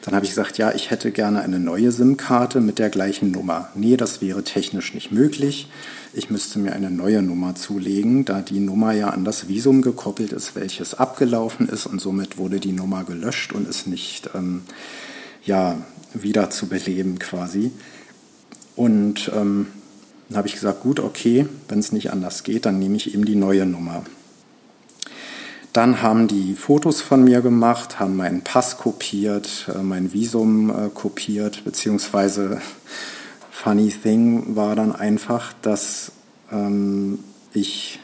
Dann 0.03 0.15
habe 0.15 0.25
ich 0.25 0.31
gesagt, 0.31 0.57
ja, 0.57 0.73
ich 0.73 0.91
hätte 0.91 1.11
gerne 1.11 1.41
eine 1.41 1.59
neue 1.59 1.91
SIM-Karte 1.91 2.61
mit 2.61 2.79
der 2.79 2.91
gleichen 2.91 3.33
Nummer. 3.33 3.71
Nee, 3.75 3.97
das 3.97 4.21
wäre 4.21 4.45
technisch 4.45 4.95
nicht 4.95 5.11
möglich. 5.11 5.69
Ich 6.13 6.31
müsste 6.31 6.61
mir 6.61 6.75
eine 6.75 6.93
neue 6.93 7.23
Nummer 7.23 7.57
zulegen, 7.57 8.25
da 8.25 8.41
die 8.41 8.61
Nummer 8.61 8.93
ja 8.93 9.09
an 9.09 9.25
das 9.25 9.49
Visum 9.49 9.83
gekoppelt 9.83 10.33
ist, 10.33 10.55
welches 10.55 10.95
abgelaufen 10.95 11.69
ist 11.69 11.87
und 11.87 12.01
somit 12.01 12.39
wurde 12.39 12.61
die 12.61 12.73
Nummer 12.73 13.03
gelöscht 13.03 13.53
und 13.53 13.67
ist 13.69 13.89
nicht 13.89 14.31
ähm, 14.35 14.63
ja, 15.45 15.77
wieder 16.13 16.51
zu 16.51 16.69
beleben 16.69 17.19
quasi. 17.19 17.73
Und 18.77 19.31
ähm, 19.35 19.69
dann 20.29 20.39
habe 20.39 20.49
ich 20.49 20.55
gesagt, 20.55 20.83
gut, 20.83 21.01
okay, 21.01 21.47
wenn 21.69 21.79
es 21.79 21.93
nicht 21.93 22.13
anders 22.13 22.43
geht, 22.43 22.67
dann 22.67 22.79
nehme 22.79 22.97
ich 22.97 23.15
eben 23.15 23.25
die 23.25 23.37
neue 23.37 23.67
Nummer. 23.67 24.05
Dann 25.73 26.03
haben 26.03 26.29
die 26.29 26.55
Fotos 26.55 27.01
von 27.01 27.25
mir 27.25 27.41
gemacht, 27.41 27.99
haben 27.99 28.17
meinen 28.17 28.43
Pass 28.43 28.79
kopiert, 28.79 29.69
äh, 29.75 29.83
mein 29.83 30.13
Visum 30.13 30.71
äh, 30.71 30.89
kopiert, 30.89 31.65
beziehungsweise 31.65 32.61
funny 33.51 33.89
thing 33.89 34.57
war 34.57 34.77
dann 34.77 34.95
einfach, 34.95 35.53
dass 35.63 36.13
ähm, 36.53 37.19
ich 37.53 38.01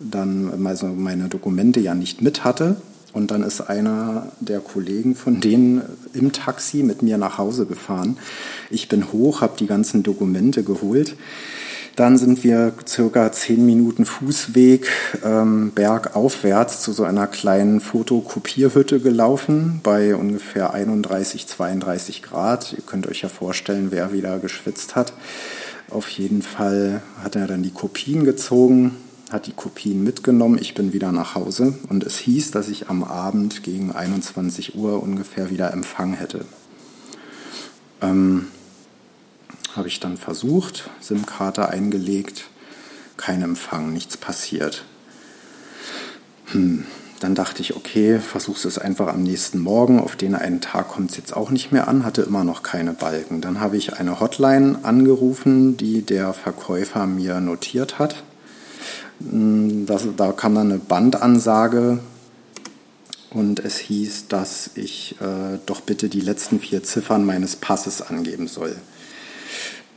dann 0.00 0.66
also 0.66 0.86
meine 0.86 1.28
Dokumente 1.28 1.80
ja 1.80 1.94
nicht 1.94 2.22
mit 2.22 2.44
hatte. 2.44 2.76
Und 3.14 3.30
dann 3.30 3.42
ist 3.42 3.60
einer 3.60 4.32
der 4.40 4.60
Kollegen 4.60 5.14
von 5.14 5.40
denen 5.40 5.82
im 6.12 6.32
Taxi 6.32 6.82
mit 6.82 7.00
mir 7.00 7.16
nach 7.16 7.38
Hause 7.38 7.64
gefahren. 7.64 8.18
Ich 8.70 8.88
bin 8.88 9.12
hoch, 9.12 9.40
habe 9.40 9.54
die 9.58 9.68
ganzen 9.68 10.02
Dokumente 10.02 10.64
geholt. 10.64 11.16
Dann 11.96 12.18
sind 12.18 12.42
wir 12.42 12.72
circa 12.88 13.30
zehn 13.30 13.64
Minuten 13.64 14.04
Fußweg 14.04 14.88
ähm, 15.24 15.70
bergaufwärts 15.72 16.82
zu 16.82 16.92
so 16.92 17.04
einer 17.04 17.28
kleinen 17.28 17.80
Fotokopierhütte 17.80 18.98
gelaufen 18.98 19.78
bei 19.84 20.16
ungefähr 20.16 20.74
31, 20.74 21.46
32 21.46 22.22
Grad. 22.22 22.72
Ihr 22.72 22.82
könnt 22.84 23.06
euch 23.06 23.22
ja 23.22 23.28
vorstellen, 23.28 23.88
wer 23.90 24.12
wieder 24.12 24.40
geschwitzt 24.40 24.96
hat. 24.96 25.12
Auf 25.88 26.08
jeden 26.08 26.42
Fall 26.42 27.00
hat 27.22 27.36
er 27.36 27.46
dann 27.46 27.62
die 27.62 27.70
Kopien 27.70 28.24
gezogen, 28.24 28.96
hat 29.34 29.46
die 29.46 29.52
Kopien 29.52 30.02
mitgenommen. 30.02 30.58
Ich 30.58 30.74
bin 30.74 30.94
wieder 30.94 31.12
nach 31.12 31.34
Hause 31.34 31.74
und 31.90 32.04
es 32.04 32.16
hieß, 32.18 32.52
dass 32.52 32.68
ich 32.68 32.88
am 32.88 33.04
Abend 33.04 33.62
gegen 33.62 33.92
21 33.92 34.76
Uhr 34.76 35.02
ungefähr 35.02 35.50
wieder 35.50 35.72
Empfang 35.72 36.14
hätte. 36.14 36.46
Ähm, 38.00 38.46
habe 39.76 39.88
ich 39.88 40.00
dann 40.00 40.16
versucht, 40.16 40.88
SIM-Karte 41.00 41.68
eingelegt, 41.68 42.44
kein 43.16 43.42
Empfang, 43.42 43.92
nichts 43.92 44.16
passiert. 44.16 44.84
Hm. 46.46 46.86
Dann 47.20 47.34
dachte 47.34 47.62
ich, 47.62 47.74
okay, 47.74 48.18
versuch's 48.18 48.66
es 48.66 48.76
einfach 48.76 49.08
am 49.08 49.22
nächsten 49.22 49.58
Morgen. 49.58 49.98
Auf 49.98 50.14
den 50.14 50.34
einen 50.34 50.60
Tag 50.60 50.88
kommt 50.88 51.10
es 51.10 51.16
jetzt 51.16 51.34
auch 51.34 51.50
nicht 51.50 51.72
mehr 51.72 51.88
an, 51.88 52.04
hatte 52.04 52.22
immer 52.22 52.44
noch 52.44 52.62
keine 52.62 52.92
Balken. 52.92 53.40
Dann 53.40 53.60
habe 53.60 53.78
ich 53.78 53.94
eine 53.94 54.20
Hotline 54.20 54.80
angerufen, 54.82 55.76
die 55.76 56.02
der 56.02 56.34
Verkäufer 56.34 57.06
mir 57.06 57.40
notiert 57.40 57.98
hat. 57.98 58.22
Hm, 59.20 59.86
das, 59.86 60.06
da 60.16 60.32
kam 60.32 60.54
dann 60.54 60.70
eine 60.70 60.80
Bandansage 60.80 61.98
und 63.30 63.60
es 63.60 63.78
hieß, 63.78 64.28
dass 64.28 64.70
ich 64.74 65.16
äh, 65.20 65.58
doch 65.66 65.80
bitte 65.80 66.08
die 66.08 66.20
letzten 66.20 66.60
vier 66.60 66.82
Ziffern 66.82 67.24
meines 67.24 67.56
Passes 67.56 68.00
angeben 68.02 68.46
soll. 68.46 68.76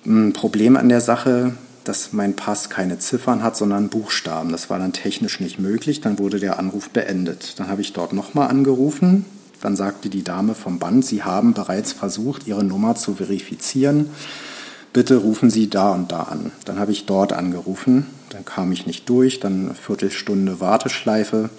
Ein 0.06 0.34
Problem 0.34 0.78
an 0.78 0.90
der 0.90 1.02
Sache, 1.02 1.54
dass 1.84 2.12
mein 2.14 2.36
Pass 2.36 2.70
keine 2.70 3.00
Ziffern 3.00 3.44
hat, 3.44 3.56
sondern 3.56 3.90
Buchstaben. 3.90 4.52
Das 4.52 4.70
war 4.70 4.80
dann 4.80 4.94
technisch 4.94 5.40
nicht 5.40 5.60
möglich. 5.60 6.02
Dann 6.02 6.20
wurde 6.20 6.40
der 6.40 6.60
Anruf 6.60 6.90
beendet. 6.90 7.60
Dann 7.60 7.70
habe 7.70 7.82
ich 7.82 7.94
dort 7.94 8.14
nochmal 8.14 8.50
angerufen. 8.50 9.26
Dann 9.62 9.76
sagte 9.76 10.10
die 10.10 10.24
Dame 10.24 10.54
vom 10.54 10.80
Band, 10.80 11.06
Sie 11.06 11.24
haben 11.24 11.54
bereits 11.54 11.94
versucht, 11.94 12.48
Ihre 12.48 12.64
Nummer 12.64 12.96
zu 12.96 13.16
verifizieren. 13.16 14.10
Bitte 14.94 15.18
rufen 15.18 15.50
Sie 15.50 15.70
da 15.70 15.92
und 15.92 16.12
da 16.12 16.24
an. 16.24 16.52
Dann 16.66 16.80
habe 16.80 16.92
ich 16.92 17.06
dort 17.06 17.34
angerufen. 17.34 18.06
Dann 18.38 18.46
kam 18.46 18.72
ich 18.72 18.86
nicht 18.86 19.10
durch. 19.10 19.40
Dann 19.40 19.66
eine 19.66 19.74
Viertelstunde 19.74 20.60
Warteschleife. 20.60 21.50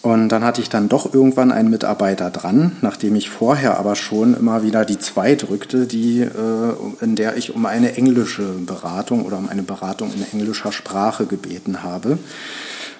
Und 0.00 0.28
dann 0.28 0.44
hatte 0.44 0.60
ich 0.60 0.68
dann 0.68 0.88
doch 0.88 1.12
irgendwann 1.12 1.50
einen 1.50 1.70
Mitarbeiter 1.70 2.30
dran, 2.30 2.76
nachdem 2.82 3.16
ich 3.16 3.28
vorher 3.28 3.76
aber 3.76 3.96
schon 3.96 4.36
immer 4.36 4.62
wieder 4.62 4.84
die 4.84 5.00
zwei 5.00 5.34
drückte, 5.34 5.86
die, 5.86 6.20
äh, 6.20 6.74
in 7.00 7.16
der 7.16 7.36
ich 7.36 7.52
um 7.52 7.66
eine 7.66 7.96
englische 7.96 8.44
Beratung 8.44 9.24
oder 9.24 9.38
um 9.38 9.48
eine 9.48 9.64
Beratung 9.64 10.12
in 10.14 10.24
englischer 10.38 10.70
Sprache 10.70 11.26
gebeten 11.26 11.82
habe. 11.82 12.18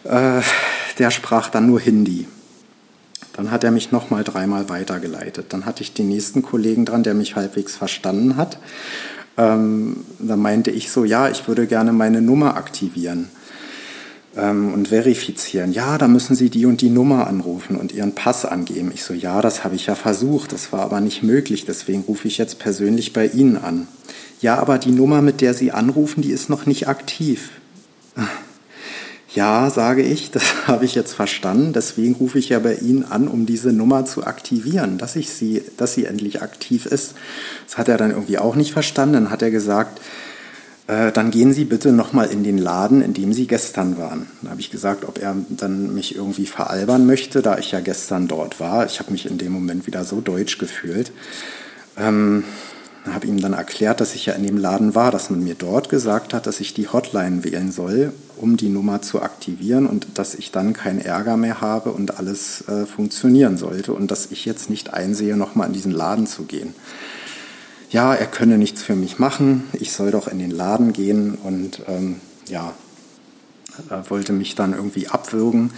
Äh, 0.02 0.40
der 0.98 1.12
sprach 1.12 1.48
dann 1.48 1.68
nur 1.68 1.78
Hindi. 1.78 2.26
Dann 3.34 3.52
hat 3.52 3.62
er 3.62 3.70
mich 3.70 3.92
nochmal 3.92 4.24
dreimal 4.24 4.68
weitergeleitet. 4.68 5.46
Dann 5.50 5.66
hatte 5.66 5.84
ich 5.84 5.94
den 5.94 6.08
nächsten 6.08 6.42
Kollegen 6.42 6.84
dran, 6.84 7.04
der 7.04 7.14
mich 7.14 7.36
halbwegs 7.36 7.76
verstanden 7.76 8.36
hat. 8.36 8.58
Ähm, 9.38 10.04
dann 10.18 10.40
meinte 10.40 10.70
ich 10.70 10.90
so, 10.90 11.04
ja, 11.04 11.28
ich 11.28 11.46
würde 11.46 11.66
gerne 11.66 11.92
meine 11.92 12.22
Nummer 12.22 12.56
aktivieren 12.56 13.28
ähm, 14.36 14.72
und 14.72 14.88
verifizieren. 14.88 15.72
Ja, 15.72 15.98
da 15.98 16.08
müssen 16.08 16.36
Sie 16.36 16.50
die 16.50 16.66
und 16.66 16.80
die 16.80 16.90
Nummer 16.90 17.26
anrufen 17.26 17.76
und 17.76 17.92
Ihren 17.92 18.14
Pass 18.14 18.44
angeben. 18.44 18.90
Ich 18.94 19.04
so, 19.04 19.14
ja, 19.14 19.40
das 19.42 19.64
habe 19.64 19.74
ich 19.74 19.86
ja 19.86 19.94
versucht, 19.94 20.52
das 20.52 20.72
war 20.72 20.80
aber 20.80 21.00
nicht 21.00 21.22
möglich, 21.22 21.64
deswegen 21.64 22.02
rufe 22.02 22.28
ich 22.28 22.38
jetzt 22.38 22.58
persönlich 22.58 23.12
bei 23.12 23.26
Ihnen 23.26 23.56
an. 23.56 23.88
Ja, 24.40 24.58
aber 24.58 24.78
die 24.78 24.92
Nummer, 24.92 25.22
mit 25.22 25.40
der 25.40 25.54
Sie 25.54 25.72
anrufen, 25.72 26.22
die 26.22 26.30
ist 26.30 26.50
noch 26.50 26.66
nicht 26.66 26.88
aktiv. 26.88 27.50
Ja, 29.36 29.68
sage 29.68 30.02
ich, 30.02 30.30
das 30.32 30.66
habe 30.66 30.86
ich 30.86 30.94
jetzt 30.94 31.12
verstanden. 31.12 31.72
Deswegen 31.72 32.14
rufe 32.14 32.38
ich 32.38 32.48
ja 32.48 32.58
bei 32.58 32.74
Ihnen 32.74 33.04
an, 33.04 33.28
um 33.28 33.46
diese 33.46 33.72
Nummer 33.72 34.04
zu 34.06 34.26
aktivieren, 34.26 34.98
dass 34.98 35.14
ich 35.14 35.30
sie, 35.30 35.62
dass 35.76 35.94
sie 35.94 36.06
endlich 36.06 36.42
aktiv 36.42 36.86
ist. 36.86 37.14
Das 37.66 37.78
hat 37.78 37.88
er 37.88 37.98
dann 37.98 38.10
irgendwie 38.10 38.38
auch 38.38 38.56
nicht 38.56 38.72
verstanden. 38.72 39.12
Dann 39.12 39.30
hat 39.30 39.42
er 39.42 39.50
gesagt, 39.50 40.00
äh, 40.86 41.12
dann 41.12 41.30
gehen 41.30 41.52
Sie 41.52 41.64
bitte 41.64 41.92
nochmal 41.92 42.30
in 42.30 42.44
den 42.44 42.56
Laden, 42.58 43.02
in 43.02 43.12
dem 43.12 43.34
Sie 43.34 43.46
gestern 43.46 43.98
waren. 43.98 44.26
Da 44.40 44.50
habe 44.50 44.60
ich 44.60 44.70
gesagt, 44.70 45.04
ob 45.04 45.18
er 45.18 45.36
dann 45.50 45.94
mich 45.94 46.16
irgendwie 46.16 46.46
veralbern 46.46 47.06
möchte, 47.06 47.42
da 47.42 47.58
ich 47.58 47.72
ja 47.72 47.80
gestern 47.80 48.28
dort 48.28 48.58
war. 48.58 48.86
Ich 48.86 49.00
habe 49.00 49.12
mich 49.12 49.26
in 49.26 49.36
dem 49.36 49.52
Moment 49.52 49.86
wieder 49.86 50.04
so 50.04 50.22
deutsch 50.22 50.56
gefühlt. 50.58 51.12
Ähm, 51.98 52.44
habe 53.14 53.26
ihm 53.26 53.40
dann 53.40 53.52
erklärt, 53.52 54.00
dass 54.00 54.14
ich 54.14 54.26
ja 54.26 54.34
in 54.34 54.42
dem 54.42 54.56
Laden 54.56 54.94
war, 54.94 55.10
dass 55.10 55.30
man 55.30 55.42
mir 55.42 55.54
dort 55.54 55.88
gesagt 55.88 56.34
hat, 56.34 56.46
dass 56.46 56.60
ich 56.60 56.74
die 56.74 56.88
Hotline 56.88 57.44
wählen 57.44 57.70
soll, 57.70 58.12
um 58.36 58.56
die 58.56 58.68
Nummer 58.68 59.02
zu 59.02 59.22
aktivieren 59.22 59.86
und 59.86 60.06
dass 60.14 60.34
ich 60.34 60.52
dann 60.52 60.72
keinen 60.72 61.00
Ärger 61.00 61.36
mehr 61.36 61.60
habe 61.60 61.92
und 61.92 62.18
alles 62.18 62.66
äh, 62.68 62.86
funktionieren 62.86 63.56
sollte 63.56 63.92
und 63.92 64.10
dass 64.10 64.30
ich 64.30 64.44
jetzt 64.44 64.70
nicht 64.70 64.92
einsehe, 64.92 65.36
nochmal 65.36 65.68
in 65.68 65.72
diesen 65.72 65.92
Laden 65.92 66.26
zu 66.26 66.44
gehen 66.44 66.74
ja, 67.90 68.14
er 68.14 68.26
könne 68.26 68.58
nichts 68.58 68.82
für 68.82 68.96
mich 68.96 69.18
machen, 69.18 69.64
ich 69.72 69.92
soll 69.92 70.10
doch 70.10 70.28
in 70.28 70.38
den 70.38 70.50
Laden 70.50 70.92
gehen 70.92 71.36
und 71.36 71.82
ähm, 71.88 72.16
ja, 72.46 72.72
wollte 74.08 74.32
mich 74.32 74.54
dann 74.54 74.72
irgendwie 74.72 75.08
abwürgen. 75.08 75.70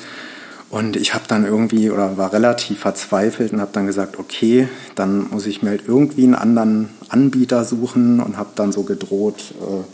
Und 0.71 0.97
ich 0.97 1.15
habe 1.15 1.25
dann 1.27 1.47
irgendwie 1.47 1.91
oder 1.91 2.19
war 2.19 2.33
relativ 2.33 2.81
verzweifelt 2.81 3.53
und 3.53 3.61
habe 3.61 3.71
dann 3.73 3.87
gesagt, 3.87 4.19
okay, 4.19 4.69
dann 4.95 5.31
muss 5.31 5.47
ich 5.47 5.63
mir 5.63 5.71
halt 5.71 5.85
irgendwie 5.87 6.25
einen 6.25 6.35
anderen 6.35 6.91
Anbieter 7.09 7.65
suchen 7.65 8.21
und 8.21 8.37
habe 8.37 8.51
dann 8.55 8.71
so 8.71 8.83
gedroht, 8.83 9.55
äh, 9.61 9.85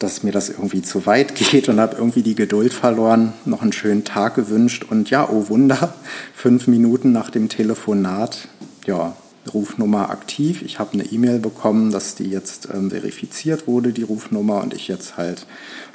dass 0.00 0.24
mir 0.24 0.32
das 0.32 0.48
irgendwie 0.48 0.82
zu 0.82 1.06
weit 1.06 1.34
geht 1.36 1.68
und 1.68 1.78
habe 1.78 1.96
irgendwie 1.96 2.22
die 2.22 2.34
Geduld 2.34 2.72
verloren, 2.72 3.34
noch 3.44 3.62
einen 3.62 3.72
schönen 3.72 4.04
Tag 4.04 4.34
gewünscht 4.34 4.84
und 4.88 5.10
ja, 5.10 5.28
oh 5.28 5.48
Wunder, 5.48 5.94
fünf 6.34 6.66
Minuten 6.66 7.12
nach 7.12 7.30
dem 7.30 7.48
Telefonat, 7.48 8.48
ja, 8.86 9.14
Rufnummer 9.54 10.10
aktiv. 10.10 10.62
Ich 10.62 10.78
habe 10.78 10.94
eine 10.94 11.04
E-Mail 11.04 11.38
bekommen, 11.38 11.90
dass 11.92 12.14
die 12.14 12.28
jetzt 12.28 12.68
ähm, 12.74 12.90
verifiziert 12.90 13.66
wurde, 13.66 13.92
die 13.92 14.02
Rufnummer, 14.02 14.62
und 14.62 14.74
ich 14.74 14.88
jetzt 14.88 15.16
halt 15.16 15.46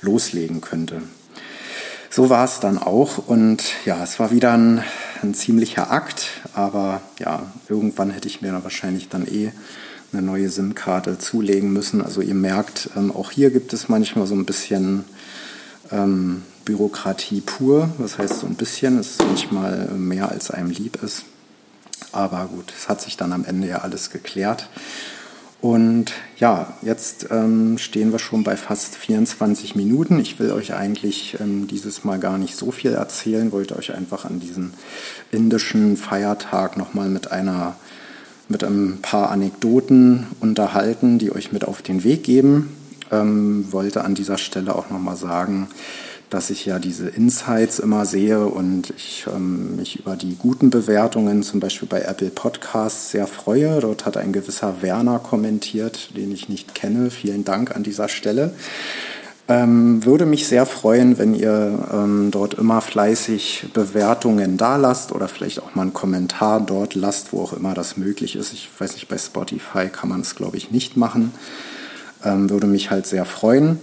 loslegen 0.01 0.62
könnte. 0.62 1.01
So 2.15 2.30
war 2.30 2.45
es 2.45 2.62
dann 2.62 2.78
auch 2.78 3.17
und 3.28 3.62
ja, 3.84 4.01
es 4.01 4.21
war 4.21 4.32
wieder 4.32 4.54
ein, 4.54 4.82
ein 5.21 5.34
ziemlicher 5.34 5.91
Akt, 5.91 6.28
aber 6.54 7.01
ja, 7.19 7.43
irgendwann 7.67 8.10
hätte 8.10 8.30
ich 8.30 8.41
mir 8.41 8.54
dann 8.54 8.63
wahrscheinlich 8.63 9.10
dann 9.10 9.28
eh 9.28 9.51
eine 10.13 10.21
neue 10.21 10.47
SIM-Karte 10.47 11.19
zulegen 11.19 11.73
müssen. 11.73 12.01
Also 12.01 12.21
ihr 12.21 12.34
merkt, 12.34 12.89
ähm, 12.95 13.12
auch 13.13 13.32
hier 13.32 13.51
gibt 13.51 13.73
es 13.73 13.89
manchmal 13.89 14.28
so 14.28 14.34
ein 14.34 14.45
bisschen 14.45 15.04
ähm, 15.91 16.43
Bürokratie 16.63 17.41
pur. 17.41 17.89
Das 17.97 18.17
heißt 18.17 18.39
so 18.39 18.47
ein 18.47 18.56
bisschen, 18.56 18.97
es 18.97 19.12
ist 19.12 19.25
manchmal 19.25 19.89
mehr 19.89 20.30
als 20.30 20.51
einem 20.51 20.69
lieb 20.69 21.04
ist. 21.04 21.25
Aber 22.13 22.45
gut, 22.45 22.71
es 22.78 22.88
hat 22.88 23.01
sich 23.01 23.17
dann 23.17 23.34
am 23.34 23.43
Ende 23.43 23.67
ja 23.67 23.80
alles 23.80 24.10
geklärt. 24.10 24.69
Und 25.62 26.12
ja, 26.38 26.74
jetzt 26.82 27.28
ähm, 27.32 27.78
stehen 27.78 28.12
wir 28.12 28.20
schon 28.20 28.44
bei 28.44 28.56
fast 28.56 28.96
24 28.96 29.76
Minuten. 29.76 30.20
Ich 30.20 30.38
will 30.38 30.52
euch 30.52 30.74
eigentlich 30.74 31.38
ähm, 31.39 31.68
dieses 31.68 32.04
Mal 32.04 32.20
gar 32.20 32.38
nicht 32.38 32.56
so 32.56 32.72
viel 32.72 32.91
erzählen, 32.91 33.52
wollte 33.52 33.76
euch 33.76 33.94
einfach 33.94 34.26
an 34.26 34.39
diesen 34.39 34.74
indischen 35.32 35.98
Feiertag 35.98 36.78
nochmal 36.78 37.10
mit 37.10 37.32
einer 37.32 37.76
mit 38.48 38.63
ein 38.63 39.00
paar 39.02 39.32
Anekdoten 39.32 40.28
unterhalten, 40.39 41.18
die 41.18 41.32
euch 41.32 41.52
mit 41.52 41.65
auf 41.65 41.82
den 41.82 42.04
Weg 42.04 42.24
geben. 42.24 42.76
Ähm, 43.12 43.72
wollte 43.72 44.04
an 44.04 44.15
dieser 44.15 44.38
Stelle 44.38 44.76
auch 44.76 44.89
nochmal 44.89 45.15
sagen, 45.15 45.68
dass 46.30 46.50
ich 46.50 46.66
ja 46.66 46.80
diese 46.80 47.08
Insights 47.08 47.80
immer 47.80 48.06
sehe 48.06 48.46
und 48.46 48.92
ich 48.98 49.26
ähm, 49.34 49.76
mich 49.76 50.00
über 50.00 50.16
die 50.16 50.36
guten 50.36 50.70
Bewertungen, 50.70 51.44
zum 51.44 51.60
Beispiel 51.60 51.88
bei 51.88 52.02
Apple 52.02 52.30
Podcasts, 52.30 53.12
sehr 53.12 53.28
freue. 53.28 53.80
Dort 53.80 54.06
hat 54.06 54.18
ein 54.18 54.34
gewisser 54.34 54.82
Werner 54.82 55.20
kommentiert, 55.20 56.16
den 56.16 56.32
ich 56.32 56.50
nicht 56.50 56.76
kenne. 56.76 57.12
Vielen 57.12 57.46
Dank 57.46 57.76
an 57.76 57.84
dieser 57.84 58.10
Stelle. 58.10 58.54
Ähm, 59.48 60.04
würde 60.04 60.26
mich 60.26 60.48
sehr 60.48 60.66
freuen, 60.66 61.20
wenn 61.20 61.36
ihr 61.36 61.88
ähm, 61.94 62.32
dort 62.32 62.56
immer 62.56 62.82
fleißig 62.82 63.68
Bewertungen 63.74 64.58
da 64.58 64.76
lasst 64.78 65.12
oder 65.12 65.28
vielleicht 65.28 65.62
auch 65.62 65.76
mal 65.76 65.84
einen 65.84 65.94
Kommentar 65.94 66.60
dort 66.62 66.96
lasst, 66.96 67.32
wo 67.32 67.44
auch 67.44 67.54
immer 67.54 67.76
das 67.76 67.96
möglich 67.96 68.36
ist. 68.36 68.54
Ich 68.54 68.70
weiß 68.76 68.94
nicht, 68.94 69.08
bei 69.08 69.20
Spotify 69.20 69.90
kann 69.90 70.10
man 70.10 70.22
es, 70.22 70.36
glaube 70.36 70.58
ich, 70.58 70.72
nicht 70.72 70.98
machen. 70.98 71.32
Ähm, 72.24 72.50
würde 72.50 72.66
mich 72.66 72.90
halt 72.90 73.06
sehr 73.06 73.26
freuen. 73.26 73.80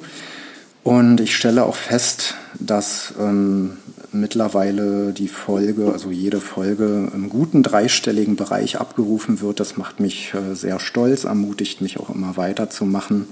Und 0.84 1.20
ich 1.20 1.36
stelle 1.36 1.64
auch 1.64 1.76
fest, 1.76 2.34
dass 2.58 3.14
ähm, 3.20 3.76
mittlerweile 4.10 5.12
die 5.12 5.28
Folge, 5.28 5.92
also 5.92 6.10
jede 6.10 6.40
Folge 6.40 7.10
im 7.14 7.28
guten 7.28 7.62
dreistelligen 7.62 8.36
Bereich 8.36 8.80
abgerufen 8.80 9.40
wird. 9.40 9.60
Das 9.60 9.76
macht 9.76 10.00
mich 10.00 10.34
äh, 10.34 10.54
sehr 10.54 10.80
stolz, 10.80 11.24
ermutigt 11.24 11.80
mich 11.80 12.00
auch 12.00 12.10
immer 12.10 12.36
weiterzumachen. 12.36 13.28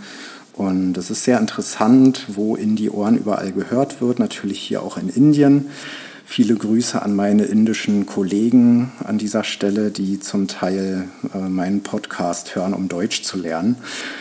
Und 0.53 0.97
es 0.97 1.11
ist 1.11 1.25
sehr 1.25 1.39
interessant, 1.39 2.27
wo 2.29 2.55
in 2.55 2.77
die 2.77 2.91
Ohren 2.91 3.17
überall 3.17 3.53
gehört 3.53 4.01
wird, 4.01 4.19
natürlich 4.19 4.61
hier 4.61 4.83
auch 4.83 4.97
in 4.97 5.09
Indien. 5.09 5.71
Viele 6.33 6.55
Grüße 6.55 7.03
an 7.03 7.17
meine 7.17 7.43
indischen 7.43 8.07
Kollegen 8.07 8.93
an 9.03 9.19
dieser 9.19 9.43
Stelle, 9.43 9.91
die 9.91 10.21
zum 10.21 10.47
Teil 10.47 11.09
äh, 11.35 11.39
meinen 11.39 11.83
Podcast 11.83 12.55
hören, 12.55 12.73
um 12.73 12.87
Deutsch 12.87 13.25
zu 13.25 13.37
lernen. 13.37 13.75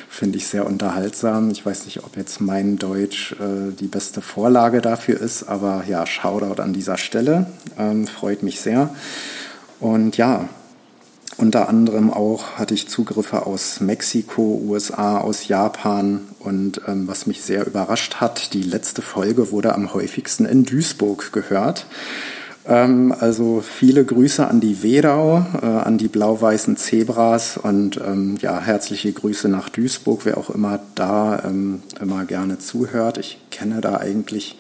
Finde 0.10 0.40
ich 0.40 0.48
sehr 0.48 0.66
unterhaltsam. 0.66 1.52
Ich 1.52 1.64
weiß 1.64 1.86
nicht, 1.86 2.04
ob 2.04 2.18
jetzt 2.18 2.42
mein 2.42 2.80
Deutsch 2.80 3.34
äh, 3.34 3.72
die 3.80 3.86
beste 3.86 4.22
Vorlage 4.22 4.82
dafür 4.82 5.22
ist, 5.22 5.44
aber 5.44 5.84
ja, 5.88 6.08
Shoutout 6.08 6.60
an 6.60 6.74
dieser 6.74 6.98
Stelle. 6.98 7.46
Ähm, 7.78 8.08
freut 8.08 8.42
mich 8.42 8.60
sehr. 8.60 8.90
Und 9.80 10.18
ja, 10.18 10.50
unter 11.40 11.70
anderem 11.70 12.12
auch 12.12 12.58
hatte 12.58 12.74
ich 12.74 12.90
Zugriffe 12.90 13.46
aus 13.46 13.80
Mexiko, 13.80 14.62
USA, 14.66 15.20
aus 15.20 15.48
Japan 15.48 16.22
und 16.40 16.82
ähm, 16.86 17.08
was 17.08 17.28
mich 17.28 17.42
sehr 17.42 17.66
überrascht 17.66 18.16
hat, 18.16 18.54
die 18.54 18.62
letzte 18.62 19.02
Folge 19.02 19.52
wurde 19.52 19.74
am 19.74 19.94
häufigsten 19.94 20.46
in 20.46 20.66
Duisburg 20.66 21.32
gehört. 21.32 21.86
Ähm, 22.68 23.14
also 23.18 23.62
viele 23.62 24.04
Grüße 24.04 24.46
an 24.46 24.60
die 24.60 24.84
Wedau, 24.84 25.46
äh, 25.62 25.66
an 25.66 25.98
die 25.98 26.10
blau-weißen 26.10 26.76
Zebras 26.76 27.58
und 27.58 27.98
ähm, 27.98 28.38
ja, 28.42 28.60
herzliche 28.60 29.14
Grüße 29.14 29.48
nach 29.48 29.70
Duisburg, 29.70 30.26
wer 30.26 30.38
auch 30.38 30.50
immer 30.50 30.82
da 30.96 31.42
ähm, 31.46 31.82
immer 32.02 32.26
gerne 32.26 32.60
zuhört. 32.60 33.18
Ich 33.18 33.40
kenne 33.50 33.80
da 33.80 33.98
eigentlich 33.98 34.58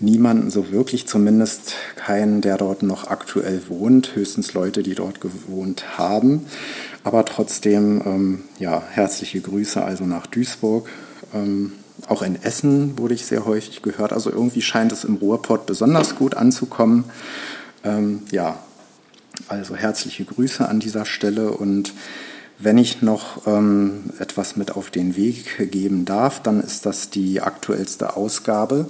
niemanden 0.00 0.50
so 0.50 0.70
wirklich, 0.70 1.06
zumindest 1.06 1.74
keinen, 1.96 2.40
der 2.40 2.58
dort 2.58 2.82
noch 2.82 3.08
aktuell 3.08 3.62
wohnt, 3.68 4.16
höchstens 4.16 4.54
Leute, 4.54 4.82
die 4.82 4.94
dort 4.94 5.20
gewohnt 5.20 5.98
haben. 5.98 6.46
Aber 7.04 7.24
trotzdem, 7.24 8.02
ähm, 8.04 8.42
ja, 8.58 8.82
herzliche 8.90 9.40
Grüße 9.40 9.82
also 9.82 10.04
nach 10.04 10.26
Duisburg. 10.26 10.88
Ähm, 11.32 11.72
auch 12.08 12.22
in 12.22 12.42
Essen 12.42 12.98
wurde 12.98 13.14
ich 13.14 13.24
sehr 13.24 13.46
häufig 13.46 13.82
gehört. 13.82 14.12
Also 14.12 14.30
irgendwie 14.30 14.62
scheint 14.62 14.92
es 14.92 15.04
im 15.04 15.16
Ruhrpott 15.16 15.66
besonders 15.66 16.16
gut 16.16 16.34
anzukommen. 16.34 17.04
Ähm, 17.84 18.22
ja, 18.30 18.58
also 19.48 19.76
herzliche 19.76 20.24
Grüße 20.24 20.68
an 20.68 20.80
dieser 20.80 21.04
Stelle 21.04 21.50
und 21.50 21.92
wenn 22.58 22.78
ich 22.78 23.02
noch 23.02 23.46
ähm, 23.46 24.04
etwas 24.20 24.56
mit 24.56 24.76
auf 24.76 24.90
den 24.90 25.16
Weg 25.16 25.70
geben 25.72 26.04
darf, 26.04 26.40
dann 26.40 26.60
ist 26.60 26.86
das 26.86 27.10
die 27.10 27.40
aktuellste 27.40 28.16
Ausgabe 28.16 28.86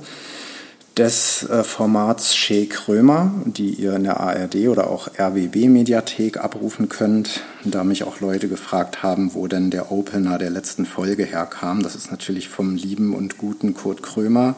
des 0.97 1.49
äh, 1.49 1.65
Formats 1.65 2.37
Shea 2.37 2.67
Krömer, 2.67 3.33
die 3.45 3.71
ihr 3.71 3.95
in 3.95 4.05
der 4.05 4.21
ARD 4.21 4.69
oder 4.69 4.89
auch 4.89 5.09
RWB 5.19 5.69
Mediathek 5.69 6.37
abrufen 6.37 6.89
könnt. 6.89 7.41
Da 7.65 7.83
mich 7.83 8.05
auch 8.05 8.21
Leute 8.21 8.49
gefragt 8.49 9.03
haben, 9.03 9.35
wo 9.35 9.49
denn 9.49 9.71
der 9.71 9.91
Opener 9.91 10.39
der 10.39 10.51
letzten 10.51 10.87
Folge 10.87 11.25
herkam. 11.25 11.83
Das 11.83 11.97
ist 11.97 12.11
natürlich 12.11 12.49
vom 12.49 12.77
lieben 12.77 13.13
und 13.13 13.39
guten 13.39 13.75
Kurt 13.75 14.03
Krömer, 14.03 14.55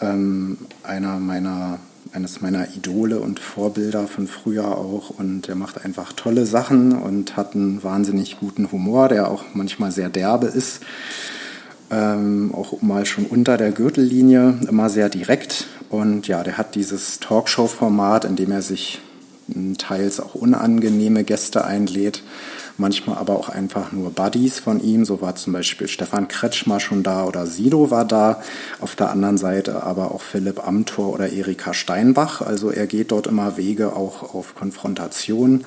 ähm, 0.00 0.58
einer 0.82 1.20
meiner, 1.20 1.78
eines 2.12 2.40
meiner 2.40 2.74
Idole 2.74 3.20
und 3.20 3.38
Vorbilder 3.38 4.08
von 4.08 4.26
früher 4.26 4.76
auch. 4.76 5.10
Und 5.10 5.48
er 5.48 5.54
macht 5.54 5.84
einfach 5.84 6.12
tolle 6.14 6.46
Sachen 6.46 6.92
und 6.92 7.36
hat 7.36 7.54
einen 7.54 7.84
wahnsinnig 7.84 8.40
guten 8.40 8.72
Humor, 8.72 9.08
der 9.08 9.30
auch 9.30 9.44
manchmal 9.54 9.92
sehr 9.92 10.08
derbe 10.08 10.46
ist 10.46 10.80
ähm, 11.90 12.54
auch 12.54 12.80
mal 12.82 13.06
schon 13.06 13.26
unter 13.26 13.56
der 13.56 13.72
Gürtellinie, 13.72 14.58
immer 14.68 14.88
sehr 14.90 15.08
direkt. 15.08 15.66
Und 15.90 16.26
ja, 16.28 16.42
der 16.42 16.58
hat 16.58 16.74
dieses 16.74 17.20
Talkshow-Format, 17.20 18.24
in 18.24 18.36
dem 18.36 18.50
er 18.50 18.62
sich 18.62 19.00
hm, 19.52 19.78
teils 19.78 20.20
auch 20.20 20.34
unangenehme 20.34 21.24
Gäste 21.24 21.64
einlädt, 21.64 22.22
manchmal 22.78 23.18
aber 23.18 23.36
auch 23.36 23.48
einfach 23.48 23.92
nur 23.92 24.10
Buddies 24.10 24.58
von 24.58 24.82
ihm. 24.82 25.04
So 25.04 25.20
war 25.20 25.36
zum 25.36 25.52
Beispiel 25.52 25.86
Stefan 25.86 26.28
Kretschmer 26.28 26.80
schon 26.80 27.02
da 27.02 27.24
oder 27.24 27.46
Sido 27.46 27.90
war 27.90 28.04
da. 28.04 28.42
Auf 28.80 28.96
der 28.96 29.10
anderen 29.10 29.38
Seite 29.38 29.82
aber 29.82 30.10
auch 30.12 30.22
Philipp 30.22 30.66
Amthor 30.66 31.12
oder 31.12 31.30
Erika 31.30 31.74
Steinbach. 31.74 32.40
Also 32.40 32.70
er 32.70 32.86
geht 32.86 33.12
dort 33.12 33.26
immer 33.26 33.56
Wege 33.56 33.94
auch 33.94 34.34
auf 34.34 34.54
Konfrontation. 34.54 35.64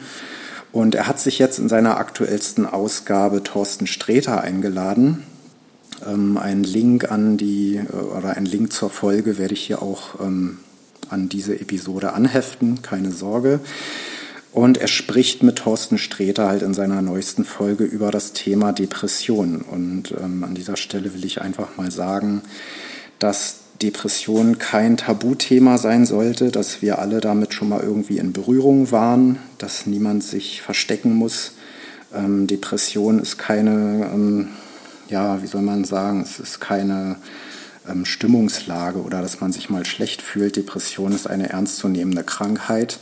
Und 0.73 0.95
er 0.95 1.08
hat 1.08 1.19
sich 1.19 1.39
jetzt 1.39 1.60
in 1.60 1.69
seiner 1.69 1.97
aktuellsten 1.97 2.65
Ausgabe 2.65 3.41
Thorsten 3.41 3.88
Sträter 3.88 4.41
eingeladen, 4.41 5.23
ähm, 6.05 6.38
einen 6.38 6.63
Link 6.63 7.12
an 7.12 7.38
die 7.38 7.77
äh, 7.77 7.95
oder 7.95 8.36
einen 8.38 8.45
Link 8.45 8.71
zur 8.71 8.89
Folge 8.89 9.38
werde 9.38 9.53
ich 9.53 9.65
hier 9.65 9.81
auch 9.81 10.19
ähm, 10.19 10.60
an 11.10 11.29
diese 11.29 11.60
Episode 11.60 12.13
anheften, 12.13 12.81
keine 12.81 13.12
Sorge. 13.12 13.60
Und 14.51 14.77
er 14.77 14.88
spricht 14.88 15.43
mit 15.43 15.57
Thorsten 15.57 15.97
Sträter 15.97 16.47
halt 16.47 16.63
in 16.63 16.73
seiner 16.73 17.01
neuesten 17.01 17.45
Folge 17.45 17.83
über 17.83 18.12
das 18.12 18.33
Thema 18.33 18.71
Depression. 18.71 19.62
Und 19.62 20.12
ähm, 20.12 20.43
an 20.43 20.55
dieser 20.55 20.77
Stelle 20.77 21.13
will 21.13 21.25
ich 21.25 21.41
einfach 21.41 21.77
mal 21.77 21.91
sagen, 21.91 22.41
dass 23.19 23.57
Depression 23.81 24.57
kein 24.57 24.97
Tabuthema 24.97 25.77
sein 25.77 26.05
sollte, 26.05 26.49
dass 26.49 26.81
wir 26.81 26.99
alle 26.99 27.19
damit 27.19 27.53
schon 27.53 27.69
mal 27.69 27.81
irgendwie 27.81 28.17
in 28.17 28.33
Berührung 28.33 28.91
waren, 28.91 29.38
dass 29.60 29.86
niemand 29.86 30.23
sich 30.23 30.62
verstecken 30.62 31.13
muss. 31.13 31.53
Ähm, 32.13 32.47
Depression 32.47 33.19
ist 33.19 33.38
keine 33.38 34.10
ähm, 34.12 34.47
ja, 35.10 35.41
wie 35.41 35.48
soll 35.48 35.62
man 35.62 35.84
sagen, 35.84 36.22
es 36.22 36.39
ist 36.39 36.60
keine 36.60 37.17
ähm, 37.88 38.06
Stimmungslage 38.06 39.02
oder 39.02 39.22
dass 39.22 39.39
man 39.39 39.52
sich 39.52 39.70
mal 39.70 39.86
schlecht 39.86 40.22
fühlt. 40.22 40.56
Depression 40.56 41.12
ist 41.12 41.28
eine 41.28 41.50
ernstzunehmende 41.50 42.24
Krankheit. 42.24 43.00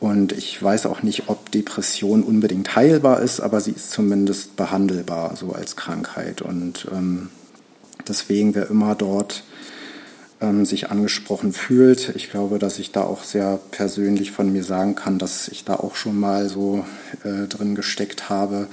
Und 0.00 0.32
ich 0.32 0.62
weiß 0.62 0.86
auch 0.86 1.02
nicht, 1.02 1.28
ob 1.28 1.50
Depression 1.50 2.22
unbedingt 2.22 2.76
heilbar 2.76 3.20
ist, 3.20 3.40
aber 3.40 3.60
sie 3.60 3.70
ist 3.70 3.90
zumindest 3.90 4.56
behandelbar, 4.56 5.36
so 5.36 5.52
als 5.52 5.76
Krankheit. 5.76 6.42
Und 6.42 6.88
ähm, 6.92 7.30
deswegen, 8.06 8.54
wer 8.54 8.68
immer 8.68 8.94
dort 8.94 9.44
ähm, 10.40 10.66
sich 10.66 10.90
angesprochen 10.90 11.52
fühlt, 11.52 12.14
ich 12.16 12.30
glaube, 12.30 12.58
dass 12.58 12.78
ich 12.78 12.92
da 12.92 13.02
auch 13.02 13.24
sehr 13.24 13.58
persönlich 13.70 14.30
von 14.30 14.52
mir 14.52 14.64
sagen 14.64 14.94
kann, 14.94 15.18
dass 15.18 15.48
ich 15.48 15.64
da 15.64 15.76
auch 15.76 15.94
schon 15.94 16.18
mal 16.18 16.48
so 16.48 16.84
äh, 17.22 17.46
drin 17.46 17.74
gesteckt 17.74 18.28
habe, 18.28 18.66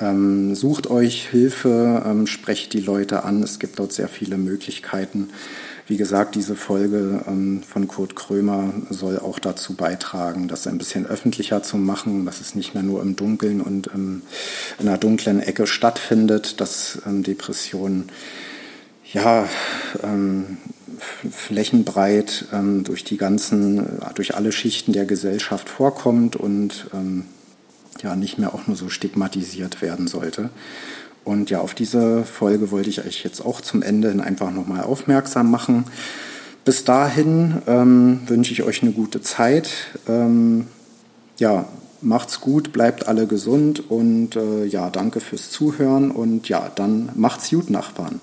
ähm, 0.00 0.54
sucht 0.54 0.88
euch 0.88 1.28
Hilfe, 1.28 2.02
ähm, 2.04 2.26
sprecht 2.26 2.72
die 2.72 2.80
Leute 2.80 3.24
an. 3.24 3.42
Es 3.42 3.58
gibt 3.58 3.78
dort 3.78 3.92
sehr 3.92 4.08
viele 4.08 4.38
Möglichkeiten. 4.38 5.30
Wie 5.86 5.96
gesagt, 5.96 6.34
diese 6.34 6.56
Folge 6.56 7.22
ähm, 7.26 7.62
von 7.62 7.86
Kurt 7.86 8.16
Krömer 8.16 8.72
soll 8.90 9.18
auch 9.18 9.38
dazu 9.38 9.74
beitragen, 9.74 10.48
das 10.48 10.66
ein 10.66 10.78
bisschen 10.78 11.06
öffentlicher 11.06 11.62
zu 11.62 11.76
machen, 11.76 12.24
dass 12.24 12.40
es 12.40 12.54
nicht 12.54 12.74
mehr 12.74 12.82
nur 12.82 13.02
im 13.02 13.16
Dunkeln 13.16 13.60
und 13.60 13.88
in 13.88 14.22
einer 14.78 14.98
dunklen 14.98 15.40
Ecke 15.40 15.66
stattfindet, 15.66 16.60
dass 16.60 17.02
ähm, 17.06 17.22
Depressionen 17.22 18.10
ja, 19.12 19.46
ähm, 20.02 20.56
flächenbreit 21.30 22.46
ähm, 22.52 22.82
durch 22.84 23.04
die 23.04 23.16
ganzen, 23.16 24.00
durch 24.14 24.34
alle 24.34 24.52
Schichten 24.52 24.92
der 24.92 25.04
Gesellschaft 25.04 25.68
vorkommt 25.68 26.34
und 26.34 26.86
ähm, 26.94 27.26
ja 28.02 28.16
nicht 28.16 28.38
mehr 28.38 28.54
auch 28.54 28.66
nur 28.66 28.76
so 28.76 28.88
stigmatisiert 28.88 29.82
werden 29.82 30.06
sollte. 30.06 30.50
Und 31.24 31.50
ja, 31.50 31.60
auf 31.60 31.74
diese 31.74 32.24
Folge 32.24 32.70
wollte 32.70 32.90
ich 32.90 33.04
euch 33.04 33.24
jetzt 33.24 33.40
auch 33.40 33.60
zum 33.60 33.82
Ende 33.82 34.10
hin 34.10 34.20
einfach 34.20 34.50
nochmal 34.50 34.82
aufmerksam 34.82 35.50
machen. 35.50 35.84
Bis 36.64 36.84
dahin 36.84 37.62
ähm, 37.66 38.20
wünsche 38.26 38.52
ich 38.52 38.62
euch 38.62 38.82
eine 38.82 38.92
gute 38.92 39.20
Zeit. 39.20 39.70
Ähm, 40.06 40.66
ja, 41.38 41.66
macht's 42.00 42.40
gut, 42.40 42.72
bleibt 42.72 43.08
alle 43.08 43.26
gesund 43.26 43.90
und 43.90 44.36
äh, 44.36 44.64
ja, 44.64 44.90
danke 44.90 45.20
fürs 45.20 45.50
Zuhören 45.50 46.10
und 46.10 46.48
ja, 46.48 46.70
dann 46.74 47.10
macht's 47.14 47.50
gut, 47.50 47.70
Nachbarn. 47.70 48.20